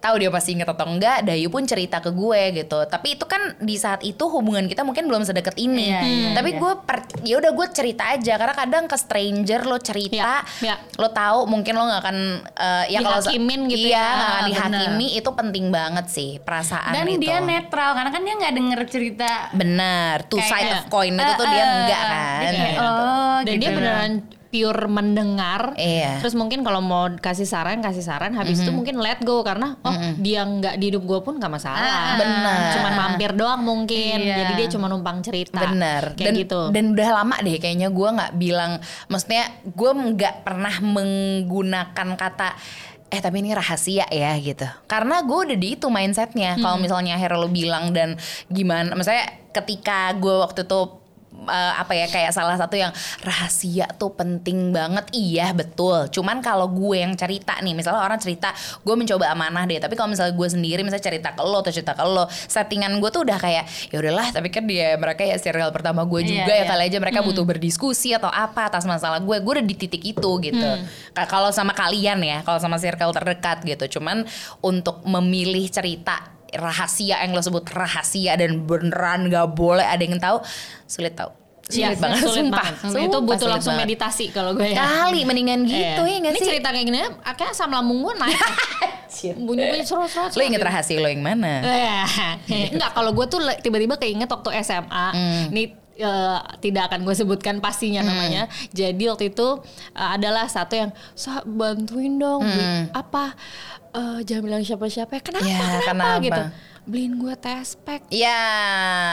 tahu 0.00 0.14
dia 0.16 0.30
pasti 0.30 0.54
inget 0.54 0.68
atau 0.68 0.86
enggak. 0.86 1.26
Dayu 1.26 1.48
pun 1.48 1.66
cerita 1.66 1.98
ke 1.98 2.12
gue 2.12 2.62
gitu. 2.62 2.78
Tapi 2.86 3.18
itu 3.18 3.24
kan 3.24 3.58
di 3.58 3.74
saat 3.74 4.00
itu 4.04 4.24
hubungan 4.28 4.68
kita 4.68 4.86
mungkin 4.86 5.08
belum 5.08 5.24
sedekat 5.24 5.56
ini. 5.56 5.90
Iya, 5.90 6.00
iya, 6.04 6.30
Tapi 6.36 6.50
iya. 6.54 6.60
gue 6.60 6.72
per- 6.84 7.08
ya 7.24 7.34
udah 7.40 7.52
gue 7.52 7.66
cerita 7.72 8.04
aja 8.12 8.34
karena 8.36 8.54
kadang 8.54 8.84
ke 8.84 8.96
stranger 8.96 9.64
lo 9.64 9.78
cerita, 9.80 10.44
Iya, 10.60 10.74
iya. 10.74 10.74
lo 11.00 11.08
tahu 11.08 11.48
mungkin 11.48 11.72
lo 11.76 11.88
nggak 11.88 12.00
akan 12.02 12.16
eh, 12.44 12.84
ya 12.92 12.98
kalau 13.00 13.20
gitu 13.24 13.88
iya, 13.88 13.96
ya. 13.96 14.06
nggak 14.12 14.28
akan 14.28 14.44
Ah, 14.60 14.68
dihakimi 14.68 15.08
itu 15.14 15.30
penting 15.30 15.66
banget 15.68 16.06
sih 16.06 16.30
perasaan 16.38 16.92
Dan 16.92 17.08
itu. 17.08 17.24
dia 17.24 17.40
netral 17.40 17.92
karena 17.92 18.10
kan 18.10 18.20
dia 18.20 18.34
nggak 18.36 18.54
denger 18.54 18.80
cerita. 18.86 19.30
Bener, 19.52 20.28
two 20.28 20.36
Kayak- 20.36 20.50
side 20.50 20.70
of 20.74 20.82
coin 20.88 21.14
itu 21.14 21.32
tuh 21.34 21.46
dia 21.46 21.56
Eh, 21.56 21.62
eh, 21.62 21.76
enggak 21.78 22.00
eh, 22.00 22.06
kan. 22.06 22.38
dia 22.38 22.50
kayak, 22.50 22.70
gitu. 22.70 22.82
oh, 22.82 23.36
Dan 23.40 23.52
gitu 23.52 23.60
dia 23.60 23.70
beneran 23.72 24.12
pure 24.50 24.90
mendengar. 24.90 25.78
Iya. 25.78 26.18
Terus 26.18 26.34
mungkin 26.34 26.66
kalau 26.66 26.82
mau 26.82 27.06
kasih 27.14 27.46
saran, 27.46 27.78
kasih 27.78 28.02
saran. 28.02 28.34
Habis 28.34 28.58
itu 28.58 28.74
mungkin 28.74 28.98
let 28.98 29.22
go 29.22 29.46
karena 29.46 29.78
oh 29.80 29.94
dia 30.18 30.42
nggak 30.42 30.74
di 30.74 30.90
hidup 30.90 31.06
gue 31.06 31.22
pun 31.22 31.38
nggak 31.38 31.46
masalah. 31.48 31.78
Ah, 31.78 32.18
benar. 32.18 32.74
Cuman 32.74 32.92
mampir 32.98 33.30
doang 33.32 33.62
mungkin. 33.62 34.18
Iya. 34.18 34.42
Jadi 34.42 34.52
dia 34.58 34.68
cuma 34.68 34.90
numpang 34.90 35.22
cerita. 35.22 35.54
Bener 35.62 36.18
Kayak 36.18 36.26
dan, 36.26 36.34
gitu. 36.34 36.60
Dan 36.74 36.84
udah 36.90 37.08
lama 37.14 37.38
deh 37.38 37.56
kayaknya 37.56 37.88
gue 37.88 38.08
nggak 38.10 38.32
bilang, 38.34 38.72
maksudnya 39.06 39.44
gue 39.62 39.90
nggak 40.10 40.42
pernah 40.42 40.74
menggunakan 40.82 42.08
kata 42.16 42.48
eh 43.10 43.18
tapi 43.18 43.42
ini 43.42 43.50
rahasia 43.50 44.06
ya 44.06 44.32
gitu. 44.38 44.66
Karena 44.86 45.26
gue 45.26 45.38
udah 45.50 45.58
di 45.58 45.74
itu 45.74 45.90
mindsetnya. 45.90 46.54
Kalau 46.62 46.78
misalnya 46.78 47.18
akhirnya 47.18 47.42
lo 47.42 47.50
bilang 47.50 47.90
dan 47.90 48.14
gimana, 48.46 48.94
maksudnya 48.94 49.26
ketika 49.50 50.14
gue 50.14 50.30
waktu 50.38 50.62
itu 50.62 50.99
eh, 51.42 51.72
apa 51.76 51.92
ya 51.92 52.06
kayak 52.06 52.30
salah 52.30 52.56
satu 52.56 52.74
yang 52.74 52.92
rahasia 53.20 53.86
tuh 53.96 54.12
penting 54.12 54.70
banget. 54.70 55.08
Iya 55.10 55.52
betul. 55.52 56.08
Cuman 56.08 56.40
kalau 56.40 56.66
gue 56.66 57.00
yang 57.00 57.14
cerita 57.14 57.56
nih, 57.58 57.72
misalnya 57.72 58.02
orang 58.02 58.18
cerita, 58.18 58.52
gue 58.80 58.94
mencoba 58.94 59.30
amanah 59.30 59.64
deh. 59.64 59.78
Tapi 59.78 59.94
kalau 59.94 60.10
misalnya 60.10 60.32
gue 60.32 60.48
sendiri, 60.48 60.80
misalnya 60.82 61.04
cerita 61.04 61.32
ke 61.32 61.42
lo 61.42 61.60
atau 61.60 61.72
cerita 61.72 61.92
ke 61.92 62.04
lo, 62.04 62.24
settingan 62.28 62.98
gue 62.98 63.10
tuh 63.10 63.22
udah 63.24 63.38
kayak 63.38 63.64
ya 63.88 63.96
udahlah. 63.98 64.28
Tapi 64.30 64.48
kan 64.48 64.64
dia 64.64 64.96
mereka 64.96 65.22
ya 65.22 65.36
serial 65.36 65.70
pertama 65.70 66.02
gue 66.04 66.20
Iya, 66.20 66.28
juga 66.42 66.52
ya 66.52 66.64
iya. 66.64 66.68
kali 66.68 66.82
aja 66.86 66.98
mereka 66.98 67.20
butuh 67.22 67.44
berdiskusi 67.44 68.12
atau 68.12 68.28
apa 68.28 68.68
atas 68.68 68.84
masalah 68.84 69.20
gue. 69.20 69.36
Gue 69.40 69.52
udah 69.56 69.66
di 69.66 69.76
titik 69.76 70.02
itu 70.02 70.30
gitu. 70.42 70.68
Ka- 71.12 71.28
Kalau 71.30 71.48
sama 71.50 71.72
kalian 71.72 72.20
ya, 72.20 72.38
kalau 72.42 72.58
sama 72.58 72.76
circle 72.76 73.12
terdekat 73.12 73.62
gitu. 73.64 73.98
Cuman 73.98 74.26
untuk 74.60 75.00
memilih 75.04 75.64
cerita 75.70 76.39
rahasia 76.54 77.22
yang 77.22 77.32
lo 77.36 77.42
sebut 77.42 77.66
rahasia 77.70 78.34
dan 78.34 78.66
beneran 78.66 79.30
gak 79.30 79.54
boleh 79.54 79.86
ada 79.86 80.02
yang 80.02 80.18
tahu 80.18 80.42
sulit 80.86 81.14
tau 81.14 81.40
Iya, 81.70 81.94
sulit 81.94 81.98
banget 82.02 82.18
sulit 82.26 82.34
sumpah, 82.34 82.58
banget. 82.66 82.74
Sumpah, 82.82 83.06
itu 83.06 83.18
butuh 83.22 83.38
sulit 83.38 83.52
langsung 83.54 83.74
banget. 83.78 83.86
meditasi 83.86 84.24
kalau 84.34 84.50
gue 84.58 84.66
ya. 84.74 84.82
kali 84.82 85.20
mendingan 85.22 85.60
gitu 85.70 86.02
ya 86.02 86.16
nggak 86.18 86.32
Ini 86.34 86.40
sih 86.42 86.48
cerita 86.50 86.68
kayak 86.74 86.86
gini, 86.90 86.98
akhirnya 87.22 87.52
asam 87.54 87.70
lambung 87.70 88.02
gue 88.02 88.14
naik. 88.18 88.34
Bunyi-bunyi 89.46 89.84
serot-serot. 89.86 90.34
lo 90.34 90.42
inget 90.42 90.62
rahasia 90.62 90.98
lo 90.98 91.06
yang 91.10 91.22
mana 91.22 91.62
Enggak, 92.74 92.90
kalau 92.94 93.10
gue 93.14 93.26
tuh 93.26 93.38
tiba-tiba 93.62 93.98
keinget 93.98 94.30
waktu 94.30 94.50
SMA. 94.66 95.06
Hmm. 95.14 95.44
Ini 95.54 95.62
eh, 96.00 96.38
tidak 96.58 96.88
akan 96.88 97.00
gue 97.02 97.14
sebutkan 97.14 97.56
pastinya 97.58 98.00
Hmm. 98.00 98.10
namanya. 98.10 98.42
Jadi 98.70 99.04
waktu 99.06 99.30
itu 99.30 99.48
eh, 99.92 100.10
adalah 100.10 100.44
satu 100.46 100.74
yang 100.74 100.90
Sa, 101.12 101.44
bantuin 101.44 102.16
dong 102.16 102.42
beli 102.42 102.64
apa 102.90 103.36
Eh, 103.90 104.22
jangan 104.22 104.42
bilang 104.46 104.62
siapa-siapa 104.62 105.18
ya. 105.18 105.20
Kenapa? 105.20 105.42
Ya, 105.44 105.58
kenapa? 105.82 105.82
kenapa? 105.84 106.22
gitu. 106.22 106.42
Beliin 106.80 107.18
gue 107.18 107.34
tespek. 107.36 108.00
ya 108.08 108.38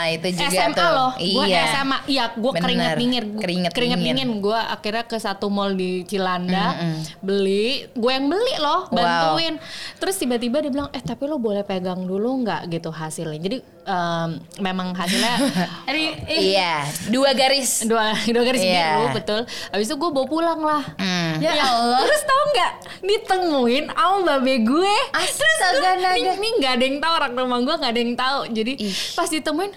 itu 0.08 0.28
juga 0.34 0.54
SMA 0.54 0.78
tuh 0.78 0.88
loh, 0.88 1.12
gue 1.14 1.46
iya 1.46 1.62
SMA, 1.74 1.98
iya 2.06 2.24
gue 2.32 2.52
keringet 2.54 2.94
dingin, 2.96 3.26
Keringet 3.38 3.72
keringet 3.74 4.00
dingin. 4.00 4.38
Gue 4.38 4.54
akhirnya 4.54 5.02
ke 5.04 5.18
satu 5.18 5.50
mall 5.50 5.74
di 5.74 6.06
Cilanda, 6.06 6.78
beli, 7.20 7.90
gue 7.90 8.12
yang 8.12 8.30
beli 8.30 8.56
loh, 8.58 8.86
Wow. 8.88 9.02
bantuin. 9.34 9.58
Terus 9.98 10.16
tiba-tiba 10.16 10.62
dia 10.62 10.70
bilang, 10.70 10.90
eh 10.92 11.02
tapi 11.02 11.26
lo 11.26 11.38
boleh 11.38 11.62
pegang 11.62 12.06
dulu 12.06 12.46
nggak 12.46 12.70
gitu 12.70 12.90
hasilnya. 12.90 13.42
Jadi 13.42 13.58
em, 13.88 14.30
memang 14.60 14.92
hasilnya 14.92 15.40
ih, 15.96 16.12
iya 16.28 16.84
dua 17.08 17.32
garis 17.32 17.88
dua 17.88 18.12
dua 18.28 18.44
garis 18.44 18.60
Iya. 18.60 19.00
biru 19.00 19.06
betul. 19.16 19.42
Habis 19.72 19.88
itu 19.88 19.96
gue 19.96 20.10
bawa 20.12 20.28
pulang 20.28 20.60
lah. 20.60 20.84
Hmm. 21.00 21.40
ya 21.40 21.56
Allah. 21.56 22.04
Terus 22.04 22.22
tau 22.24 22.44
nggak 22.52 22.72
ditemuin 23.02 23.84
sama 23.90 24.20
babe 24.40 24.54
gue. 24.62 24.96
Terus 25.16 25.58
gue, 25.80 25.92
ini, 26.20 26.30
ini 26.36 26.50
nggak 26.60 26.72
ada 26.76 26.84
yang 26.84 26.98
tahu 27.00 27.14
orang 27.16 27.32
rumah 27.34 27.60
gue 27.64 27.76
nggak 27.80 27.92
ada 27.96 28.02
yang 28.02 28.14
tahu. 28.14 28.40
Jadi 28.52 28.72
Ih. 28.84 28.94
pas 29.16 29.30
ditemuin, 29.30 29.72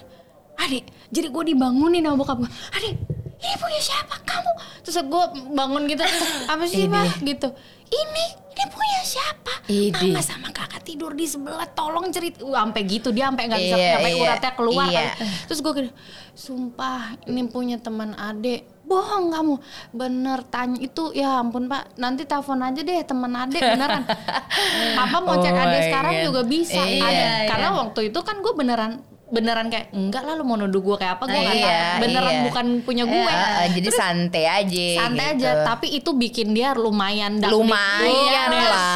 adik, 0.59 0.83
jadi 1.09 1.27
gue 1.27 1.43
dibangunin 1.55 2.03
sama 2.03 2.15
bokap 2.19 2.37
gue. 2.43 2.51
Adik, 2.75 2.93
ini 3.41 3.55
punya 3.57 3.79
siapa 3.79 4.15
kamu? 4.23 4.51
Terus 4.83 4.97
gue 5.01 5.23
bangun 5.51 5.81
gitu, 5.87 6.01
terus 6.03 6.23
apa 6.47 6.63
sih 6.67 6.85
mah 6.85 7.07
gitu. 7.21 7.47
Ini, 7.91 8.25
ini 8.55 8.63
punya 8.71 8.99
siapa? 9.03 9.53
Ini. 9.67 9.91
Mama 10.15 10.21
sama 10.23 10.47
kakak 10.49 10.70
tidur 10.91 11.11
di 11.11 11.23
sebelah, 11.23 11.63
tolong 11.71 12.11
cerita. 12.11 12.43
Uh, 12.43 12.51
sampai 12.51 12.83
gitu 12.83 13.09
dia 13.09 13.31
sampai 13.31 13.47
nggak 13.47 13.61
bisa 13.61 13.75
Iya, 13.75 13.91
sampai 13.95 14.11
iya, 14.11 14.21
uratnya 14.21 14.51
keluar. 14.53 14.85
iya. 14.85 15.03
kali. 15.11 15.27
Terus 15.47 15.59
gue 15.59 15.71
gini, 15.73 15.89
sumpah 16.33 17.01
ini 17.25 17.41
punya 17.47 17.77
teman 17.77 18.11
adek. 18.11 18.61
Bohong 18.81 19.31
kamu, 19.31 19.55
bener 19.95 20.43
tanya 20.45 20.75
itu 20.77 21.15
ya 21.15 21.39
ampun 21.39 21.65
pak, 21.65 21.95
nanti 21.95 22.27
telepon 22.27 22.59
aja 22.59 22.81
deh 22.81 22.99
teman 23.01 23.31
adek 23.31 23.63
beneran. 23.63 24.03
Papa 24.99 25.17
mau 25.21 25.39
cek 25.39 25.47
Oh 25.49 25.63
adek 25.63 25.79
my 25.79 25.85
sekarang 25.87 26.13
God. 26.13 26.25
juga 26.27 26.41
bisa. 26.43 26.81
Iya, 26.81 26.99
ada. 26.99 27.07
iya. 27.07 27.47
Karena 27.47 27.69
waktu 27.79 28.11
itu 28.11 28.19
kan 28.19 28.35
gue 28.37 28.51
beneran 28.51 28.99
beneran 29.31 29.67
kayak 29.67 29.89
enggak 29.91 30.21
lah 30.21 30.35
lu 30.35 30.43
mau 30.43 30.53
nuduh 30.53 30.77
gue 30.77 30.95
kayak 30.97 31.15
apa 31.15 31.23
gue 31.25 31.39
nggak 31.39 31.55
Iya, 31.55 31.71
tahu 31.71 32.01
beneran 32.03 32.33
iya. 32.33 32.43
bukan 32.45 32.65
punya 32.83 33.03
gue 33.03 33.31
eh, 33.31 33.67
jadi 33.71 33.89
santai 33.89 34.43
aja 34.45 34.87
santai 34.99 35.25
gitu. 35.31 35.35
aja 35.39 35.49
tapi 35.65 35.87
itu 35.89 36.11
bikin 36.11 36.51
dia 36.51 36.75
lumayan 36.75 37.39
lumayan 37.41 38.03
Iya, 38.03 38.43
lah 38.51 38.95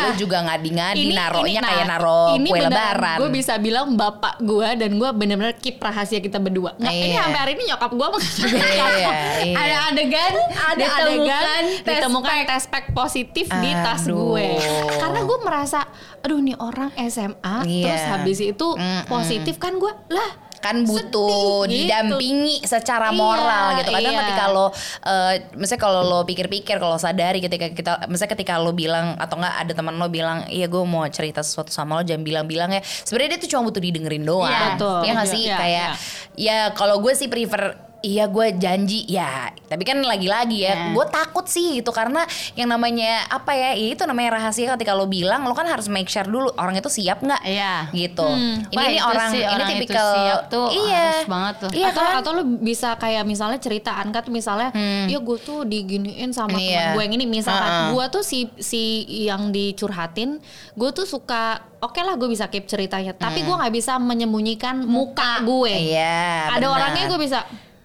lu 0.00 0.12
juga 0.16 0.42
ngadi-ngadi 0.42 1.06
naruhnya 1.10 1.60
kayak 1.60 1.86
naro 1.86 2.34
ini 2.34 2.48
kue 2.48 2.58
beneran 2.58 2.72
lebaran 2.72 3.18
gue 3.18 3.30
bisa 3.30 3.54
bilang 3.56 3.94
bapak 3.94 4.40
gue 4.40 4.68
dan 4.76 4.90
gue 4.92 5.10
bener-bener 5.10 5.54
keep 5.56 5.78
rahasia 5.78 6.18
kita 6.18 6.36
berdua 6.36 6.76
nggak 6.76 6.90
ini 6.90 7.08
Iya. 7.10 7.20
sampai 7.24 7.40
hari 7.40 7.52
ini 7.54 7.64
nyokap 7.66 7.90
gue 7.90 8.08
iya, 8.50 8.86
iya. 8.92 9.10
ada 9.56 9.76
adegan, 9.90 10.32
ada 10.52 10.84
adegan 11.00 11.00
ditemukan 11.00 11.62
tes 11.80 11.94
ditemukan 11.96 12.30
pack. 12.30 12.46
tes 12.46 12.64
pack 12.66 12.86
positif 12.92 13.46
di 13.50 13.70
tas 13.72 14.02
Aduh. 14.04 14.36
gue 14.36 14.46
karena 14.92 15.20
gue 15.22 15.38
merasa 15.40 15.80
aduh 16.20 16.38
nih 16.38 16.56
orang 16.56 16.90
SMA 17.02 17.56
Iya. 17.64 17.84
terus 17.86 18.04
habis 18.06 18.38
itu 18.42 18.66
Mm-mm. 18.70 19.08
Positif 19.30 19.54
kan 19.56 19.78
gue 19.78 19.92
lah 20.10 20.30
kan 20.60 20.76
butuh 20.84 21.64
Sedih 21.64 21.72
gitu. 21.72 21.88
didampingi 21.88 22.60
secara 22.62 23.08
Iya, 23.08 23.16
moral 23.16 23.64
gitu 23.80 23.90
kadang 23.90 24.12
iya. 24.12 24.20
ketika 24.20 24.44
lo 24.46 24.66
eh 25.00 25.34
misalnya 25.56 25.80
kalau 25.80 26.00
lo 26.02 26.18
pikir-pikir 26.22 26.76
kalau 26.76 26.96
sadari 26.96 27.40
ketika 27.40 27.72
kita 27.72 27.92
misalnya 28.04 28.36
ketika 28.36 28.60
lo 28.60 28.70
bilang 28.70 29.16
atau 29.16 29.40
enggak 29.40 29.56
ada 29.56 29.72
teman 29.72 29.96
lo 29.96 30.06
bilang 30.06 30.44
iya 30.48 30.68
gue 30.68 30.84
mau 30.84 31.00
cerita 31.08 31.40
sesuatu 31.40 31.72
sama 31.72 31.96
lo 31.96 32.02
jangan 32.02 32.20
bilang-bilang 32.20 32.70
ya 32.70 32.84
sebenarnya 32.84 33.30
dia 33.32 33.40
tuh 33.40 33.50
cuma 33.50 33.62
butuh 33.64 33.80
didengerin 33.80 34.20
doang 34.20 34.52
Iya, 34.52 34.60
betul. 34.70 34.98
ya 35.00 35.10
nggak 35.10 35.24
Iya, 35.24 35.32
sih 35.32 35.42
iya, 35.42 35.56
kayak 35.56 35.88
ya 36.36 36.56
kalau 36.72 37.00
gue 37.00 37.12
sih 37.14 37.26
prefer 37.26 37.88
Iya 38.02 38.24
gue 38.26 38.46
janji 38.54 39.04
ya 39.04 39.48
Tapi 39.62 39.82
kan 39.82 40.00
lagi-lagi 40.00 40.56
ya 40.58 40.72
Nah. 40.72 40.92
Gue 40.92 41.04
takut 41.06 41.44
sih 41.44 41.76
gitu 41.76 41.88
Karena 41.90 42.24
yang 42.54 42.66
namanya 42.66 43.28
Apa 43.28 43.52
ya, 43.52 43.72
ya 43.72 43.92
Itu 43.92 44.02
namanya 44.02 44.36
rahasia 44.36 44.72
ketika 44.72 44.90
lo 44.90 45.04
bilang 45.04 45.42
Lo 45.42 45.52
kan 45.52 45.64
harus 45.64 45.84
make 45.86 46.06
sure 46.06 46.24
dulu 46.24 46.48
Orang 46.54 46.72
itu 46.74 46.88
siap 46.88 47.20
nggak 47.20 47.42
Iya. 47.42 47.88
Gitu 47.90 48.24
Ini 48.66 48.72
Wah, 48.72 48.84
ini 48.84 48.96
itu 48.96 49.04
orang 49.04 49.28
sih, 49.28 49.40
Ini 49.40 49.50
orang 49.50 49.68
itu 49.68 49.74
tipikal 49.76 50.06
siap 50.10 50.40
tuh 50.46 50.66
Iya 50.72 51.04
harus 51.12 51.28
banget 51.28 51.54
tuh. 51.58 51.70
Iya 51.72 51.86
atau 51.88 52.02
kan 52.02 52.14
atau 52.18 52.30
lu 52.32 52.42
bisa 52.58 52.88
kayak 52.94 53.22
misalnya 53.22 53.58
cerita 53.58 53.90
Anka 53.94 54.20
tuh 54.20 54.32
misalnya 54.32 54.72
ya 55.04 55.18
gue 55.18 55.38
tuh 55.38 55.62
diginiin 55.62 56.30
sama 56.30 56.50
Hmm. 56.50 56.58
Iya. 56.58 56.80
teman 56.80 56.92
gue 56.92 57.02
yang 57.02 57.14
ini 57.14 57.26
misalkan 57.26 57.68
Uh-uh. 57.70 57.90
gue 57.92 58.04
tuh 58.10 58.22
si 58.22 58.38
si 58.58 58.82
yang 59.22 59.50
dicurhatin 59.50 60.40
gue 60.72 60.90
tuh 60.90 61.04
suka 61.04 61.42
oke 61.78 61.96
lah 61.96 62.14
gue 62.14 62.26
bisa 62.26 62.46
keep 62.46 62.64
ceritanya 62.64 63.12
tapi 63.12 63.40
gue 63.40 63.52
nggak 63.52 63.70
bisa 63.70 63.96
menyembunyikan 63.96 64.82
muka 64.82 65.40
gue 65.40 65.70
Hmm. 65.70 65.86
Iya 65.86 66.24
ada 66.50 66.60
benar. 66.62 66.74
orangnya 66.74 67.04
gue 67.06 67.20
bisa 67.20 67.38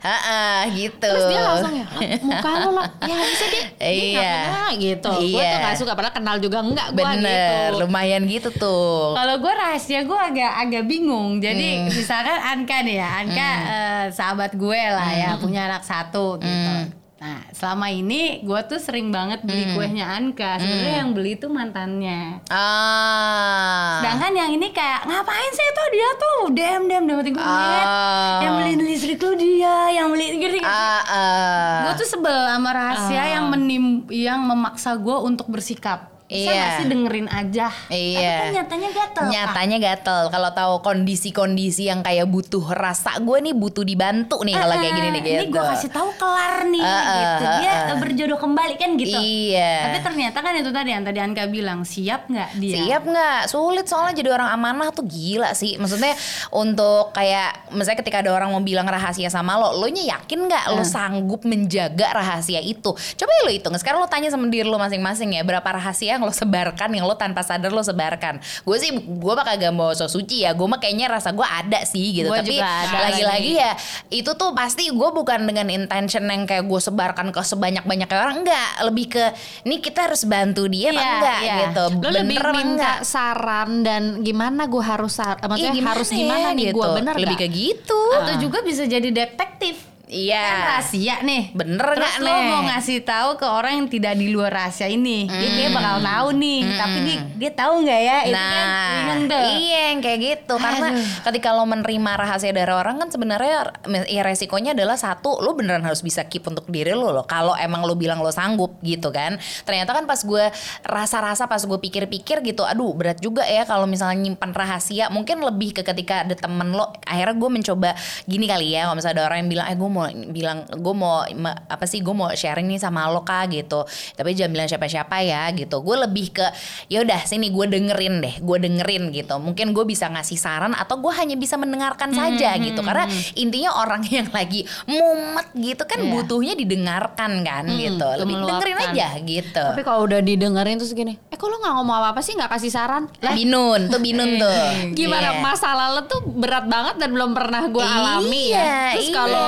Ha 0.06 0.46
gitu 0.70 1.02
terus 1.02 1.26
dia 1.26 1.42
langsung 1.42 1.74
ya 1.74 1.86
"Lah, 1.88 2.02
muka 2.22 2.52
lo 2.62 2.70
lah 2.74 2.88
ya 3.02 3.16
bisa 3.18 3.46
dia 3.48 3.64
dia 3.74 3.90
Iya. 3.90 4.34
pernah 4.46 4.70
gitu 4.76 5.10
gue 5.10 5.26
Iya. 5.34 5.50
tuh 5.50 5.60
gak 5.64 5.76
suka 5.78 5.92
padahal 5.94 6.14
kenal 6.14 6.38
juga 6.38 6.58
enggak 6.62 6.88
gue 6.92 7.02
Bener 7.02 7.26
gitu 7.70 7.82
Lumayan 7.82 8.24
gitu 8.26 8.50
tuh 8.52 9.16
Kalau 9.16 9.36
gue 9.36 9.54
rahasia 9.56 10.02
gue 10.02 10.20
agak 10.20 10.52
agak 10.60 10.84
bingung. 10.86 11.38
Hmm. 11.38 11.42
Jadi 11.42 11.68
misalkan 11.88 12.38
Anka 12.38 12.78
nih 12.82 12.96
ya, 12.96 13.10
Anka 13.18 13.50
eh, 13.66 14.04
sahabat 14.12 14.54
gue 14.54 14.82
lah 14.88 15.10
ya, 15.12 15.30
Hmm. 15.34 15.42
punya 15.42 15.66
anak 15.66 15.82
satu 15.82 16.38
gitu. 16.38 16.74
Nah 17.16 17.48
selama 17.52 17.88
ini 17.88 18.44
gue 18.44 18.60
tuh 18.68 18.76
sering 18.76 19.08
banget 19.08 19.40
beli 19.42 19.64
Hmm. 19.64 19.74
kuehnya 19.74 20.06
Anka. 20.10 20.60
Sebenarnya 20.60 20.96
yang 21.00 21.12
beli 21.12 21.36
tuh 21.36 21.48
mantannya. 21.48 22.44
Ah 22.52 24.04
Sedangkan 24.04 24.34
yang 24.36 24.52
ini 24.52 24.68
kayak 24.70 25.06
ngapain 25.06 25.52
sih 25.52 25.68
tuh 25.72 25.88
dia 25.90 26.10
tuh 26.14 26.38
dem 26.52 26.82
dem 26.86 27.04
dem 27.06 27.20
gue 27.24 27.40
liat. 27.40 27.88
Ah. 27.88 28.40
Yang 28.42 28.54
beli 28.54 28.74
listrik 28.86 29.18
tuh 29.18 29.34
dia, 29.34 29.76
yang 29.92 30.12
beli 30.12 30.28
gitu. 30.36 30.60
Ah, 30.60 31.00
ah. 31.02 31.76
Gue 31.84 32.04
tuh 32.04 32.08
sebel 32.10 32.36
sama 32.46 32.70
rahasia 32.70 33.16
Ah. 33.18 33.28
yang 33.32 33.46
menim 33.48 33.84
yang 34.08 34.40
memaksa 34.42 34.96
gue 34.96 35.18
untuk 35.18 35.48
bersikap. 35.48 36.15
Bisa 36.26 36.50
Iya. 36.50 36.58
gak 36.58 36.72
sih 36.82 36.86
dengerin 36.90 37.28
aja? 37.30 37.68
Iya. 37.94 38.18
Tapi 38.18 38.42
kan 38.42 38.54
nyatanya 38.58 38.90
gatel. 38.90 39.24
Nyatanya 39.30 39.78
gatel 39.78 40.22
kalau 40.34 40.50
tahu 40.58 40.74
kondisi-kondisi 40.82 41.86
yang 41.86 42.02
kayak 42.02 42.26
butuh 42.26 42.66
rasa 42.74 43.22
gue 43.22 43.38
nih 43.46 43.54
butuh 43.54 43.86
dibantu 43.86 44.42
nih 44.42 44.58
kalau 44.58 44.74
kayak 44.74 44.94
gini 44.98 45.10
nih 45.14 45.22
gitu. 45.22 45.38
Ini 45.38 45.46
gue 45.54 45.64
kasih 45.70 45.92
tahu 45.94 46.10
kelar 46.18 46.66
nih 46.66 46.82
ah, 46.82 47.06
gitu. 47.14 47.44
Dia 47.62 47.72
ah. 47.78 47.98
berjodoh 48.02 48.40
kembali 48.42 48.76
kan 48.82 48.90
gitu. 48.98 49.18
Iya. 49.22 49.74
Tapi 49.86 49.98
ternyata 50.02 50.38
kan 50.42 50.54
itu 50.58 50.72
tadi 50.74 50.90
yang 50.90 51.04
tadi 51.06 51.20
Anka 51.22 51.46
bilang 51.46 51.80
siap 51.86 52.26
nggak 52.26 52.50
dia? 52.58 52.76
Siap 52.82 53.04
nggak? 53.06 53.42
Sulit 53.46 53.86
soalnya 53.86 54.18
jadi 54.18 54.30
orang 54.34 54.50
amanah 54.50 54.90
tuh 54.90 55.06
gila 55.06 55.54
sih. 55.54 55.78
Maksudnya 55.78 56.18
untuk 56.50 57.14
kayak 57.14 57.70
misalnya 57.70 58.02
ketika 58.02 58.26
ada 58.26 58.34
orang 58.34 58.50
mau 58.50 58.66
bilang 58.66 58.90
rahasia 58.90 59.30
sama 59.30 59.62
lo, 59.62 59.78
lo 59.78 59.86
nya 59.94 60.18
yakin 60.18 60.50
nggak 60.50 60.74
lo 60.74 60.82
sanggup 60.82 61.46
menjaga 61.46 62.18
rahasia 62.18 62.66
itu? 62.66 62.98
Coba 62.98 63.30
ya 63.30 63.42
lo 63.46 63.52
hitung. 63.54 63.78
Sekarang 63.78 64.02
lo 64.02 64.10
tanya 64.10 64.34
sama 64.34 64.50
diri 64.50 64.66
lo 64.66 64.82
masing-masing 64.82 65.38
ya, 65.38 65.46
berapa 65.46 65.70
rahasia 65.70 66.15
yang 66.16 66.24
lo 66.24 66.32
sebarkan 66.32 66.90
yang 66.90 67.06
lo 67.06 67.16
tanpa 67.16 67.42
sadar 67.42 67.70
lo 67.70 67.80
sebarkan. 67.80 68.38
Gue 68.62 68.78
sih 68.78 68.92
gue 68.96 69.34
bakal 69.34 69.56
gak 69.56 69.72
mau 69.72 69.92
so 69.92 70.08
suci 70.08 70.44
ya. 70.44 70.52
Gue 70.52 70.66
mah 70.66 70.78
kayaknya 70.78 71.12
rasa 71.12 71.30
gue 71.30 71.44
ada 71.44 71.84
sih 71.84 72.16
gitu. 72.16 72.28
Gua 72.28 72.40
Tapi 72.40 72.58
lagi-lagi 72.58 73.52
ya 73.54 73.72
itu 74.10 74.32
tuh 74.32 74.52
pasti 74.52 74.88
gue 74.88 75.10
bukan 75.12 75.44
dengan 75.44 75.68
intention 75.68 76.24
yang 76.26 76.44
kayak 76.44 76.64
gue 76.64 76.80
sebarkan 76.80 77.30
ke 77.30 77.42
sebanyak-banyaknya 77.42 78.16
orang 78.16 78.42
enggak. 78.42 78.70
Lebih 78.82 79.06
ke 79.12 79.24
ini 79.64 79.80
kita 79.80 80.08
harus 80.08 80.24
bantu 80.24 80.66
dia 80.66 80.90
apa 80.90 80.96
Iya, 80.96 81.10
enggak 81.12 81.40
iya. 81.40 81.56
gitu. 81.62 81.84
lo 81.96 82.10
lebih 82.10 82.38
Bener 82.38 82.46
apa 82.46 82.56
minta 82.56 82.72
enggak? 82.72 82.98
saran 83.04 83.70
dan 83.82 84.04
gimana 84.22 84.62
gue 84.66 84.84
harus 84.84 85.14
sar 85.14 85.36
maksudnya 85.38 85.74
Iya, 85.74 85.86
harus 85.86 86.10
gimana 86.10 86.48
ya 86.52 86.58
nih 86.58 86.66
gue 86.70 86.78
gitu. 86.78 86.90
bener 86.96 87.14
Lebih 87.16 87.36
nggak? 87.36 87.52
ke 87.52 87.58
gitu. 87.58 88.02
Atau 88.14 88.34
juga 88.40 88.58
bisa 88.62 88.84
jadi 88.86 89.10
detektif. 89.10 89.95
Iya. 90.06 90.38
kan 90.38 90.60
rahasia 90.78 91.16
nih. 91.22 91.44
Bener 91.52 91.82
terus 91.82 92.14
nggak 92.16 92.22
lo 92.22 92.30
nih? 92.32 92.46
mau 92.48 92.62
ngasih 92.64 92.98
tahu 93.02 93.30
ke 93.36 93.48
orang 93.48 93.74
yang 93.82 93.88
tidak 93.90 94.14
di 94.14 94.28
luar 94.30 94.54
rahasia 94.54 94.86
ini. 94.86 95.26
Dia 95.26 95.50
kayak 95.52 95.72
bakal 95.74 95.98
tahu 96.00 96.28
nih. 96.38 96.60
Tapi 96.72 96.98
nih 97.02 97.18
dia 97.36 97.52
tahu 97.52 97.74
nggak 97.82 98.02
ya? 98.02 98.18
Itu 98.24 98.36
kan 98.36 98.68
bingung 98.86 99.22
Nah, 99.26 99.32
tuh. 99.34 99.44
iya 99.58 99.82
yang 99.90 100.00
kayak 100.00 100.20
gitu. 100.22 100.56
Karena 100.56 100.88
ketika 101.26 101.50
lo 101.52 101.66
menerima 101.66 102.12
rahasia 102.16 102.52
dari 102.52 102.70
orang 102.70 102.96
kan 102.98 103.10
sebenarnya 103.10 103.74
ya 104.06 104.22
resikonya 104.22 104.78
adalah 104.78 104.94
satu 104.96 105.42
lo 105.42 105.58
beneran 105.58 105.82
harus 105.82 106.00
bisa 106.00 106.22
keep 106.26 106.46
untuk 106.46 106.70
diri 106.70 106.94
lo 106.94 107.10
loh. 107.10 107.26
Kalau 107.26 107.58
emang 107.58 107.82
lo 107.84 107.98
bilang 107.98 108.22
lo 108.22 108.30
sanggup 108.30 108.78
gitu 108.82 109.10
kan. 109.10 109.38
Ternyata 109.66 109.92
kan 109.92 110.06
pas 110.06 110.22
gue 110.22 110.46
rasa-rasa 110.84 111.46
pas 111.46 111.60
gue 111.60 111.80
pikir-pikir 111.80 112.46
gitu 112.46 112.62
aduh 112.62 112.94
berat 112.94 113.18
juga 113.18 113.42
ya 113.46 113.66
kalau 113.66 113.90
misalnya 113.90 114.22
nyimpan 114.22 114.52
rahasia. 114.54 115.10
Mungkin 115.10 115.42
lebih 115.42 115.74
ke 115.74 115.82
ketika 115.82 116.22
ada 116.22 116.36
temen 116.38 116.72
lo 116.72 116.94
akhirnya 117.06 117.36
gue 117.36 117.50
mencoba 117.50 117.90
gini 118.26 118.46
kali 118.46 118.74
ya 118.74 118.86
kalau 118.86 118.98
misalnya 118.98 119.16
ada 119.22 119.26
orang 119.28 119.38
yang 119.46 119.50
bilang 119.50 119.66
eh 119.66 119.78
gue 119.78 119.90
mau 119.96 120.06
bilang 120.30 120.58
gue 120.68 120.94
mau 120.94 121.24
ma- 121.34 121.56
apa 121.66 121.86
sih 121.86 122.00
gue 122.00 122.12
mau 122.12 122.28
sharing 122.30 122.68
nih 122.68 122.78
sama 122.78 123.08
lo 123.08 123.22
kak 123.22 123.48
gitu. 123.50 123.84
Tapi 124.12 124.34
jangan 124.34 124.52
bilang 124.52 124.68
siapa-siapa 124.68 125.16
ya 125.22 125.48
gitu. 125.52 125.80
Gue 125.80 125.96
lebih 125.98 126.32
ke 126.32 126.44
ya 126.88 127.00
udah 127.00 127.24
sini 127.24 127.48
gue 127.48 127.66
dengerin 127.66 128.16
deh 128.20 128.36
gue 128.38 128.58
dengerin 128.60 129.04
gitu. 129.12 129.36
Mungkin 129.38 129.72
gue 129.72 129.86
bisa 129.86 130.08
ngasih 130.08 130.36
saran 130.36 130.74
atau 130.74 130.98
gue 130.98 131.14
hanya 131.14 131.36
bisa 131.36 131.56
mendengarkan 131.56 132.12
saja 132.12 132.52
gitu. 132.58 132.82
karena 132.82 133.06
intinya 133.34 133.72
orang 133.76 134.04
yang 134.12 134.28
lagi 134.30 134.64
mumet 134.86 135.48
gitu 135.54 135.84
kan 135.84 135.98
Iya. 135.98 136.12
butuhnya 136.12 136.54
didengarkan 136.56 137.32
kan 137.42 137.64
gitu. 137.70 137.96
Itu 137.96 138.20
lebih 138.20 138.36
dengerin 138.42 138.78
aja 138.84 139.08
gitu. 139.18 139.64
Tapi 139.66 139.82
kalau 139.82 140.04
udah 140.04 140.20
didengerin 140.20 140.76
terus 140.76 140.92
gini, 140.92 141.16
eh 141.26 141.36
kok 141.36 141.46
lo 141.46 141.58
nggak 141.58 141.74
ngomong 141.74 141.96
apa-apa 141.96 142.20
sih? 142.20 142.34
Nggak 142.34 142.52
kasih 142.52 142.70
saran? 142.70 143.08
Lah. 143.20 143.32
Binun 143.32 143.88
tuh 143.88 144.00
binun 144.00 144.36
tuh. 144.42 144.54
Gimana 144.92 145.24
Iya. 145.28 145.42
masalah 145.42 145.88
lo 145.92 146.02
tuh 146.04 146.20
berat 146.26 146.66
banget 146.66 146.96
dan 146.96 147.10
belum 147.10 147.32
pernah 147.32 147.64
gue 147.66 147.82
alami 147.82 148.44
Iya, 148.50 148.60
ya. 148.60 148.74
Terus 148.94 149.08
iya. 149.08 149.16
kalau 149.16 149.46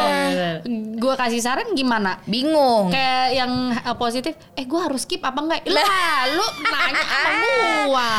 gue 1.04 1.14
kasih 1.18 1.42
saran 1.42 1.74
gimana? 1.74 2.22
bingung 2.26 2.90
Kayak 2.90 3.28
yang 3.34 3.52
uh, 3.74 3.96
positif, 3.98 4.34
eh 4.56 4.66
gue 4.66 4.80
harus 4.80 5.04
keep 5.04 5.22
apa 5.22 5.40
enggak? 5.42 5.62
Lah, 5.70 6.30
lu 6.32 6.48
nanya 6.64 7.04
sama 7.04 7.52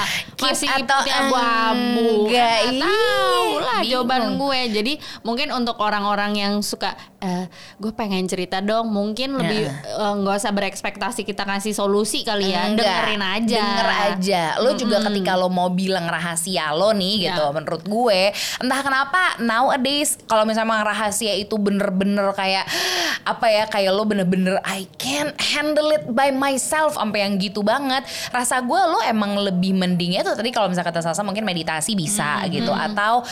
Keep 0.38 0.46
masih 0.54 0.68
atau 0.70 0.98
abu-abu. 1.02 2.30
enggak, 2.30 2.58
nggak 2.70 2.86
tahu 2.86 3.50
lah 3.58 3.80
jawaban 3.82 4.22
gue. 4.38 4.60
Jadi 4.70 4.92
mungkin 5.26 5.48
untuk 5.50 5.76
orang-orang 5.82 6.38
yang 6.38 6.54
suka, 6.62 6.94
eh 7.18 7.50
gue 7.82 7.90
pengen 7.90 8.30
cerita 8.30 8.62
dong, 8.62 8.94
mungkin 8.94 9.34
lebih 9.34 9.66
eh, 9.66 10.12
nggak 10.22 10.38
usah 10.38 10.54
berekspektasi 10.54 11.26
kita 11.26 11.42
ngasih 11.42 11.74
solusi 11.74 12.22
kali 12.22 12.54
ya, 12.54 12.70
Enggak, 12.70 12.86
dengerin 12.86 13.22
aja. 13.22 13.58
Denger 13.58 13.90
aja. 14.14 14.42
Lo 14.62 14.70
juga 14.78 15.02
ketika 15.02 15.34
lo 15.34 15.50
mau 15.50 15.66
bilang 15.66 16.06
rahasia 16.06 16.70
lo 16.70 16.94
nih 16.94 17.26
gitu, 17.26 17.42
Ya. 17.42 17.50
menurut 17.50 17.82
gue, 17.82 18.30
entah 18.62 18.80
kenapa 18.86 19.34
nowadays 19.42 20.14
kalau 20.30 20.46
misalnya 20.46 20.86
rahasia 20.86 21.34
itu 21.34 21.58
bener-bener 21.58 22.30
kayak 22.38 22.70
apa 23.26 23.46
ya, 23.50 23.64
kayak 23.66 23.90
lo 23.90 24.06
bener-bener 24.06 24.62
I 24.62 24.86
can't 24.94 25.34
handle 25.42 25.90
it 25.90 26.06
by 26.14 26.30
myself 26.30 26.94
sampai 26.94 27.26
yang 27.26 27.34
gitu 27.42 27.66
banget. 27.66 28.06
Rasa 28.30 28.62
gue 28.62 28.78
lo 28.78 29.02
emang 29.02 29.34
lebih 29.42 29.74
mendingnya 29.74 30.22
tuh 30.22 30.38
tadi 30.38 30.54
kalau 30.54 30.70
misalnya 30.70 30.94
kata 30.94 31.02
Salsa 31.02 31.26
mungkin 31.26 31.42
meditasi 31.42 31.98
bisa 31.98 32.46
gitu 32.46 32.70
atau 32.70 33.26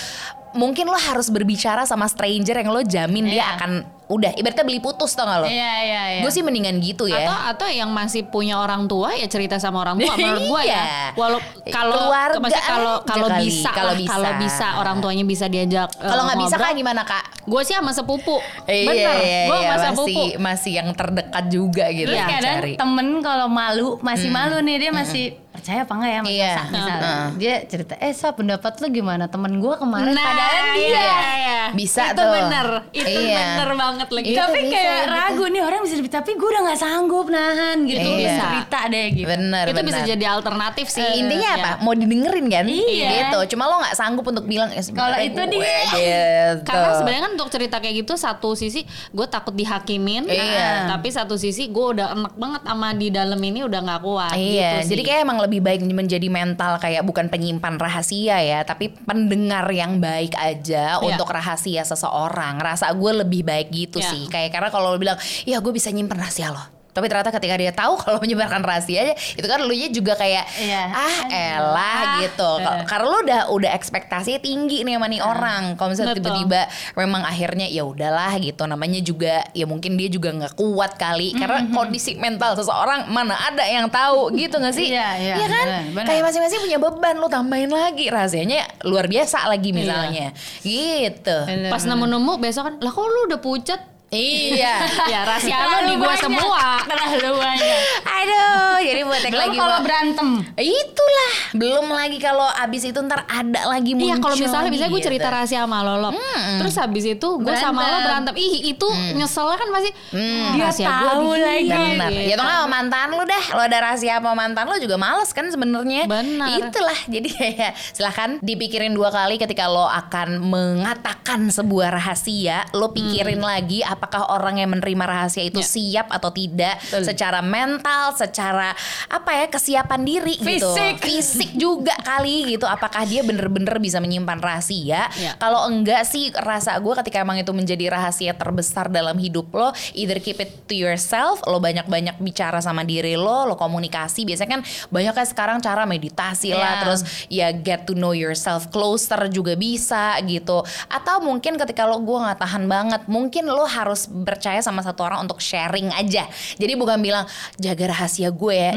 mungkin 0.56 0.88
lo 0.88 0.96
harus 0.96 1.28
berbicara 1.28 1.84
sama 1.84 2.08
stranger 2.08 2.56
yang 2.56 2.72
lo 2.72 2.80
jamin 2.80 3.28
dia 3.28 3.44
Iya. 3.44 3.46
akan 3.56 3.70
udah 4.06 4.30
ibaratnya 4.32 4.62
beli 4.62 4.78
putus 4.78 5.12
tau 5.12 5.24
gak 5.24 5.38
lo? 5.40 5.46
iya 5.46 5.72
iya 5.82 6.02
iya 6.08 6.20
Gue 6.20 6.30
sih 6.30 6.38
mendingan 6.38 6.78
gitu 6.78 7.04
ya. 7.04 7.20
Atau 7.20 7.34
atau 7.52 7.68
yang 7.68 7.90
masih 7.90 8.22
punya 8.24 8.54
orang 8.56 8.86
tua 8.86 9.10
ya 9.12 9.26
cerita 9.26 9.56
sama 9.56 9.80
orang 9.80 9.96
tua 9.96 10.14
menurut 10.14 10.46
Iya. 10.62 10.70
ya. 10.70 10.82
Walau 11.12 11.42
kalau 11.66 12.06
Keluarga 12.06 12.38
kalau 12.60 12.94
kalau 13.02 13.28
bisa 13.36 13.68
kalau 13.68 13.92
bisa. 13.92 14.10
kalau 14.12 14.30
bisa 14.38 14.66
orang 14.76 14.96
tuanya 14.98 15.22
bisa 15.22 15.46
diajak 15.46 15.90
eh, 15.92 16.06
Kalau 16.06 16.22
nggak 16.24 16.38
bisa 16.40 16.54
kak 16.54 16.72
gimana 16.72 17.02
kak? 17.02 17.24
Gue 17.42 17.62
sih 17.62 17.74
sama 17.74 17.90
sepupu. 17.90 18.38
Iya, 18.64 18.86
Bener, 18.86 19.16
iya, 19.16 19.40
gue 19.44 19.56
iya, 19.56 19.68
sama 19.68 19.74
masih 19.74 19.90
sepupu. 19.90 20.22
masih 20.38 20.72
yang 20.76 20.88
terdekat 20.92 21.44
juga 21.48 21.84
gitu 21.88 22.10
yang 22.10 22.28
kadang 22.28 22.56
cari. 22.60 22.72
temen 22.76 23.06
kalau 23.20 23.46
malu 23.46 23.88
masih 24.00 24.28
malu 24.28 24.58
nih 24.60 24.76
dia 24.78 24.90
masih 24.90 25.24
percaya 25.48 25.82
apa 25.82 25.92
enggak 25.94 26.10
ya 26.10 26.18
sama 26.18 26.28
Iya. 26.28 26.52
Sasa, 26.52 26.68
misal. 26.68 26.98
Heeh. 27.00 27.24
Dia 27.38 27.54
cerita, 27.64 27.92
eh 27.96 28.12
so 28.12 28.28
pendapat 28.30 28.72
lu 28.76 28.86
gimana 28.92 29.24
temen 29.26 29.56
gue 29.56 29.74
kemarin 29.74 30.12
Nah, 30.12 30.20
padahal 30.22 30.64
dia. 30.70 30.84
iya, 30.84 31.08
iya. 31.34 31.60
Bisa 31.72 32.02
itu 32.06 32.14
tuh. 32.14 32.28
bener, 32.30 32.68
itu 32.92 33.08
Iya. 33.24 33.40
bener 33.56 33.70
banget 33.74 33.95
lagi. 33.98 34.28
Iya. 34.28 34.40
Tapi 34.42 34.58
bisa 34.58 34.72
kayak 34.72 34.96
gitu. 34.96 35.12
ragu 35.12 35.44
nih 35.46 35.62
orang 35.62 35.80
bisa 35.80 35.94
lebih 35.94 36.12
tapi 36.12 36.30
gue 36.32 36.48
udah 36.48 36.62
nggak 36.62 36.78
sanggup 36.78 37.26
nahan 37.26 37.76
gitu 37.82 38.00
Iya. 38.02 38.16
bisa 38.18 38.32
cerita 38.42 38.80
deh 38.86 39.06
gitu. 39.12 39.26
Bener 39.26 39.64
itu 39.64 39.74
bener. 39.74 39.86
bisa 39.86 40.00
jadi 40.02 40.24
alternatif 40.28 40.86
sih. 40.88 41.08
Intinya 41.16 41.48
Ya. 41.48 41.56
apa? 41.56 41.70
Mau 41.80 41.92
didengerin 41.92 42.46
kan? 42.46 42.64
Iya. 42.66 43.10
Gitu. 43.22 43.38
Cuma 43.52 43.64
lo 43.64 43.78
nggak 43.78 43.94
sanggup 43.94 44.24
untuk 44.24 44.44
bilang 44.44 44.68
eh, 44.70 44.82
Kalau 44.82 45.18
itu 45.18 45.36
gue, 45.36 45.52
dia. 45.52 45.78
gitu. 45.86 46.64
Karena 46.64 46.90
sebenarnya 46.94 47.22
kan 47.22 47.32
untuk 47.34 47.48
cerita 47.48 47.76
kayak 47.76 47.94
gitu 47.98 48.12
satu 48.14 48.52
sisi 48.52 48.82
gue 49.08 49.26
takut 49.26 49.52
dihakimin, 49.52 50.26
Iya. 50.26 50.88
tapi 50.88 51.08
satu 51.08 51.36
sisi 51.36 51.68
gue 51.68 51.86
udah 51.94 52.12
enak 52.12 52.34
banget 52.34 52.62
sama 52.62 52.88
di 52.90 53.08
dalam 53.08 53.38
ini 53.38 53.62
udah 53.62 53.80
nggak 53.80 54.00
kuat. 54.00 54.34
Iya, 54.34 54.82
gitu 54.82 54.90
jadi 54.90 55.02
sih. 55.02 55.06
kayak 55.06 55.20
emang 55.22 55.38
lebih 55.40 55.60
baik 55.60 55.80
menjadi 55.86 56.26
mental 56.26 56.72
kayak 56.76 57.02
bukan 57.02 57.26
penyimpan 57.26 57.74
rahasia 57.76 58.36
ya, 58.38 58.60
tapi 58.62 58.90
pendengar 58.90 59.64
yang 59.68 59.96
baik 59.96 60.34
aja 60.34 60.98
Iya. 60.98 61.04
untuk 61.04 61.28
rahasia 61.28 61.82
seseorang. 61.82 62.58
Rasa 62.58 62.90
gue 62.90 63.12
lebih 63.16 63.42
baik 63.42 63.68
gitu 63.70 63.85
Iya. 63.94 64.10
sih. 64.12 64.22
Kayak 64.28 64.50
karena 64.52 64.68
kalau 64.74 64.92
lo 64.94 64.98
bilang, 64.98 65.18
ya 65.46 65.58
gue 65.62 65.72
bisa 65.72 65.88
nyimpen 65.94 66.18
rahasia 66.18 66.50
lo. 66.52 66.75
Tapi 66.96 67.06
ternyata 67.06 67.28
ketika 67.30 67.54
dia 67.54 67.70
tahu 67.70 67.94
kalau 68.02 68.16
menyebarkan 68.18 68.64
rahasianya 68.64 69.12
itu 69.12 69.44
kan 69.44 69.60
lu 69.60 69.70
nya 69.70 69.88
juga 69.88 70.16
kayak 70.16 70.44
Iya. 70.56 70.82
ah 70.88 71.16
elah 71.28 71.84
Ah. 72.00 72.14
gitu. 72.22 72.50
Kal- 72.56 72.84
Karena 72.86 73.06
lu 73.06 73.18
udah 73.20 73.40
udah 73.52 73.70
ekspektasinya 73.70 74.40
tinggi 74.40 74.80
nih 74.80 74.96
sama 74.96 75.06
nih 75.06 75.20
orang. 75.20 75.62
Kalau 75.74 75.88
misalnya 75.90 76.14
Betul. 76.14 76.32
tiba-tiba 76.32 76.60
memang 76.96 77.22
akhirnya 77.22 77.66
ya 77.66 77.84
udahlah 77.84 78.32
gitu 78.38 78.64
namanya 78.64 79.00
juga 79.00 79.44
ya 79.52 79.64
mungkin 79.64 79.94
dia 79.94 80.08
juga 80.08 80.32
nggak 80.32 80.54
kuat 80.54 80.96
kali 80.96 81.34
karena 81.34 81.68
kondisi 81.68 82.16
mental 82.16 82.54
seseorang 82.54 83.04
mana 83.06 83.36
ada 83.36 83.62
yang 83.62 83.86
tahu 83.86 84.30
gitu 84.38 84.56
nggak 84.56 84.72
sih 84.72 84.88
Iya, 84.88 85.08
iya, 85.18 85.34
kan 85.36 85.50
benar, 85.66 85.82
benar. 85.92 86.04
kayak 86.06 86.22
masing-masing 86.24 86.60
punya 86.62 86.78
beban 86.78 87.14
lu 87.14 87.26
tambahin 87.26 87.68
lagi 87.68 88.06
rahasianya 88.06 88.64
luar 88.82 89.04
biasa 89.04 89.44
lagi 89.44 89.70
misalnya 89.70 90.30
gitu 90.62 91.38
Bener, 91.44 91.68
Pas 91.68 91.82
bener. 91.82 91.90
nemu-nemu 91.92 92.32
besok 92.38 92.62
kan, 92.64 92.74
lah 92.78 92.88
kok 92.88 93.04
lu 93.04 93.20
udah 93.26 93.40
pucat? 93.40 93.80
Iya 94.08 94.86
ya 95.12 95.20
rahasia 95.22 95.56
lo 95.56 95.66
Terlalu 95.76 95.88
di 95.88 95.96
banyak, 95.98 96.20
semua. 96.20 96.62
Terlalu 96.80 97.30
banyak. 97.36 97.78
aduh 98.06 98.76
jadi 98.78 99.00
buat 99.02 99.18
yang 99.18 99.32
Belum 99.32 99.42
lagi 99.42 99.58
kalau 99.58 99.78
berantem. 99.82 100.28
itulah 100.56 101.32
belum 101.52 101.86
lagi 101.88 102.18
kalau 102.18 102.48
abis 102.56 102.82
itu 102.84 102.98
ntar 103.00 103.24
ada 103.24 103.60
lagi 103.66 103.92
muncul 103.92 104.06
Iya 104.06 104.16
kalau 104.16 104.36
misalnya 104.36 104.68
misalnya 104.68 104.90
gue 104.90 105.00
gitu. 105.00 105.08
cerita 105.10 105.26
rahasia 105.28 105.58
sama 105.58 105.78
Lolo, 105.80 106.10
terus 106.56 106.74
habis 106.76 107.04
itu 107.04 107.28
gue 107.36 107.54
sama 107.56 107.82
lo 107.82 107.98
Berantem. 108.04 108.34
ih 108.36 108.54
itu 108.68 108.86
nyeselnya 109.12 109.56
kan 109.56 109.68
pasti 109.70 109.90
Dia 110.12 110.62
rahasia 110.62 110.86
gua 110.86 111.10
tahu 111.12 111.28
di- 111.28 111.42
lagi. 111.42 111.68
Benar. 111.68 112.08
Gitu. 112.08 112.22
Ya 112.24 112.34
tuh 112.36 112.46
sama 112.46 112.66
mantan 112.68 113.08
lu 113.10 113.24
dah. 113.24 113.44
Lo 113.52 113.62
ada 113.62 113.78
rahasia 113.80 114.12
sama 114.16 114.32
mantan 114.32 114.64
lu 114.64 114.76
juga 114.76 114.96
males 114.96 115.30
kan 115.30 115.46
sebenarnya. 115.46 116.06
Benar. 116.06 116.46
Itulah. 116.60 116.98
Jadi 117.14 117.28
kayak 117.28 117.72
silahkan 117.90 118.30
dipikirin 118.40 118.92
dua 118.92 119.10
kali 119.10 119.36
ketika 119.36 119.66
lo 119.66 119.84
akan 119.84 120.38
mengatakan 120.40 121.48
sebuah 121.48 121.90
rahasia, 121.92 122.68
lo 122.72 122.90
pikirin 122.90 123.40
lagi 123.40 123.80
apakah 123.96 124.28
orang 124.28 124.60
yang 124.60 124.68
menerima 124.70 125.04
rahasia 125.08 125.40
itu 125.42 125.64
Ya. 125.64 125.66
siap 125.66 126.06
atau 126.12 126.28
tidak 126.28 126.76
Betul. 126.84 127.02
secara 127.08 127.40
mental, 127.40 128.12
secara 128.12 128.76
apa 129.08 129.30
ya 129.32 129.46
kesiapan 129.48 130.00
diri 130.04 130.36
gitu. 130.36 130.68
Fisik. 130.76 130.94
Fisik 131.00 131.50
juga 131.56 131.96
kali 132.04 132.52
gitu. 132.52 132.68
Apakah 132.68 133.08
dia 133.08 133.24
bener-bener 133.24 133.80
bisa 133.80 133.96
menyimpan 133.96 134.36
rahasia? 134.36 135.08
Ya. 135.16 135.32
Kalau 135.40 135.64
enggak 135.64 136.04
sih 136.04 136.28
rasa 136.34 136.76
gue 136.76 136.92
ketika 137.00 137.24
emang 137.24 137.40
itu 137.40 137.54
menjadi 137.56 137.88
rahasia 137.88 138.36
terbesar 138.36 138.92
dalam 138.92 139.16
hidup 139.16 139.48
lo, 139.56 139.70
either 139.94 140.20
keep 140.20 140.36
it 140.36 140.68
to 140.68 140.76
yourself, 140.76 141.40
lo 141.46 141.56
banyak-banyak 141.56 142.20
bicara 142.20 142.58
sama 142.60 142.82
diri 142.82 143.16
lo, 143.16 143.46
lo 143.46 143.54
komunikasi. 143.56 144.26
Biasanya 144.26 144.60
kan 144.60 144.62
banyak 144.90 145.14
kan 145.14 145.26
sekarang 145.26 145.58
cara 145.62 145.86
meditasi 145.86 146.50
lah, 146.52 146.58
Iya. 146.66 146.80
terus 146.82 147.00
ya 147.30 147.48
get 147.54 147.86
to 147.86 147.94
know 147.94 148.10
yourself 148.10 148.68
closer 148.68 149.30
juga 149.30 149.54
bisa 149.54 150.18
gitu. 150.26 150.60
Atau 150.90 151.22
mungkin 151.22 151.54
ketika 151.56 151.86
lo 151.86 152.02
gue 152.02 152.18
nggak 152.18 152.42
tahan 152.42 152.66
banget, 152.66 153.02
mungkin 153.06 153.46
lo 153.46 153.62
harus 153.62 153.85
percaya 154.24 154.58
sama 154.58 154.82
satu 154.82 155.04
orang 155.04 155.22
untuk 155.22 155.38
sharing 155.38 155.92
aja. 155.92 156.26
Jadi 156.56 156.72
bukan 156.74 156.98
bilang 156.98 157.28
jaga 157.54 157.92
rahasia 157.92 158.32
gue 158.32 158.54
ya. 158.54 158.72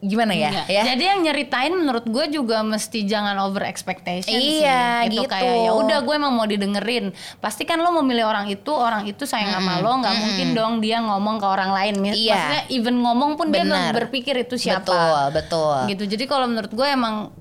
Gimana 0.00 0.32
ya? 0.32 0.48
Enggak. 0.48 0.66
ya? 0.72 0.82
Jadi 0.88 1.02
yang 1.04 1.20
nyeritain 1.20 1.72
menurut 1.76 2.08
gue 2.08 2.24
juga 2.32 2.64
mesti 2.64 3.04
jangan 3.04 3.36
over 3.36 3.68
expectation 3.68 4.32
Iya, 4.32 5.04
sih. 5.04 5.12
gitu. 5.12 5.28
kayak 5.28 5.68
ya 5.68 5.76
udah 5.76 6.00
gue 6.00 6.14
emang 6.16 6.32
mau 6.32 6.48
didengerin. 6.48 7.12
Pasti 7.36 7.68
kan 7.68 7.76
lo 7.76 7.92
memilih 8.00 8.24
orang 8.24 8.48
itu, 8.48 8.72
orang 8.72 9.04
itu 9.04 9.28
sayang 9.28 9.52
sama 9.52 9.76
lo, 9.84 9.92
nggak 10.00 10.16
mungkin 10.16 10.48
dong 10.56 10.72
dia 10.80 11.04
ngomong 11.04 11.36
ke 11.36 11.44
orang 11.44 11.76
lain. 11.76 12.16
Iya. 12.16 12.32
Maksudnya 12.32 12.62
even 12.72 12.96
ngomong 13.04 13.36
pun 13.36 13.52
dia 13.52 13.60
Benar. 13.60 13.92
belum 13.92 14.00
berpikir 14.00 14.40
itu 14.40 14.56
siapa. 14.56 14.88
Betul, 14.88 15.20
betul. 15.36 15.76
Gitu. 15.92 16.04
Jadi 16.16 16.24
kalau 16.24 16.48
menurut 16.48 16.72
gue 16.72 16.88
emang 16.88 17.36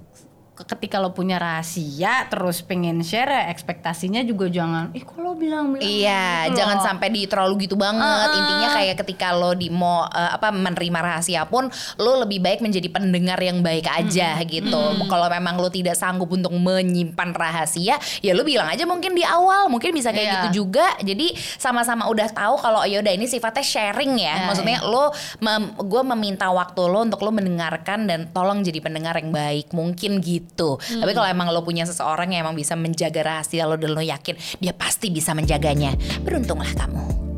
ketika 0.65 0.98
lo 0.98 1.12
punya 1.12 1.38
rahasia 1.38 2.28
terus 2.28 2.60
pengen 2.60 3.00
share 3.00 3.28
ya 3.28 3.43
ekspektasinya 3.50 4.22
juga 4.22 4.48
jangan 4.48 4.91
ih 4.91 5.02
kok 5.02 5.15
lo 5.15 5.34
bilang 5.34 5.72
bilang 5.72 5.82
Iya, 5.82 6.50
gitu 6.50 6.58
jangan 6.58 6.78
loh. 6.78 6.86
sampai 6.86 7.08
di 7.10 7.22
terlalu 7.24 7.65
gitu 7.65 7.76
banget. 7.76 8.30
Intinya 8.32 8.67
kayak 8.74 8.95
ketika 8.98 9.32
lo 9.32 9.52
di 9.52 9.67
mau 9.67 10.04
eh, 10.06 10.32
apa 10.32 10.50
menerima 10.50 11.00
rahasia 11.00 11.45
pun, 11.45 11.67
lo 11.95 12.12
lebih 12.19 12.39
baik 12.39 12.60
menjadi 12.60 12.88
pendengar 12.88 13.38
yang 13.38 13.60
baik 13.60 13.86
aja 13.86 14.39
gitu. 14.43 14.82
Kalau 15.06 15.28
memang 15.28 15.56
lo 15.56 15.69
tidak 15.69 15.95
sanggup 15.95 16.30
untuk 16.30 16.52
menyimpan 16.52 17.32
rahasia, 17.32 17.95
ya 18.19 18.32
lo 18.34 18.43
bilang 18.43 18.67
aja 18.67 18.84
mungkin 18.84 19.13
di 19.13 19.22
awal, 19.22 19.67
mungkin 19.67 19.91
bisa 19.91 20.10
kayak 20.10 20.26
Iya. 20.26 20.36
gitu 20.41 20.65
juga. 20.65 20.86
Jadi 21.00 21.32
sama-sama 21.56 22.06
udah 22.08 22.28
tahu 22.30 22.56
kalau 22.58 22.82
ya 22.84 23.00
udah 23.00 23.13
ini 23.13 23.26
sifatnya 23.26 23.63
sharing 23.63 24.13
ya. 24.15 24.28
Ya, 24.30 24.45
Maksudnya 24.45 24.78
lo, 24.84 25.10
gue 25.80 26.02
meminta 26.15 26.48
waktu 26.50 26.82
lo 26.86 27.00
untuk 27.02 27.22
lo 27.22 27.32
mendengarkan 27.32 28.06
dan 28.06 28.30
tolong 28.30 28.62
jadi 28.62 28.80
pendengar 28.80 29.17
yang 29.17 29.32
baik, 29.32 29.72
mungkin 29.72 30.19
gitu. 30.19 30.48
Tapi 30.99 31.12
kalau 31.13 31.27
emang 31.27 31.53
lo 31.53 31.62
punya 31.62 31.85
seseorang 31.85 32.33
yang 32.33 32.49
emang 32.49 32.57
bisa 32.57 32.73
menjaga 32.73 33.21
rahasia 33.21 33.69
lo 33.69 33.75
dan 33.77 33.93
lo 33.93 34.01
yakin 34.01 34.35
dia 34.57 34.73
pasti 34.73 35.13
bisa 35.13 35.35
menjaganya, 35.38 35.93
beruntunglah 36.25 36.71
kamu. 36.75 37.28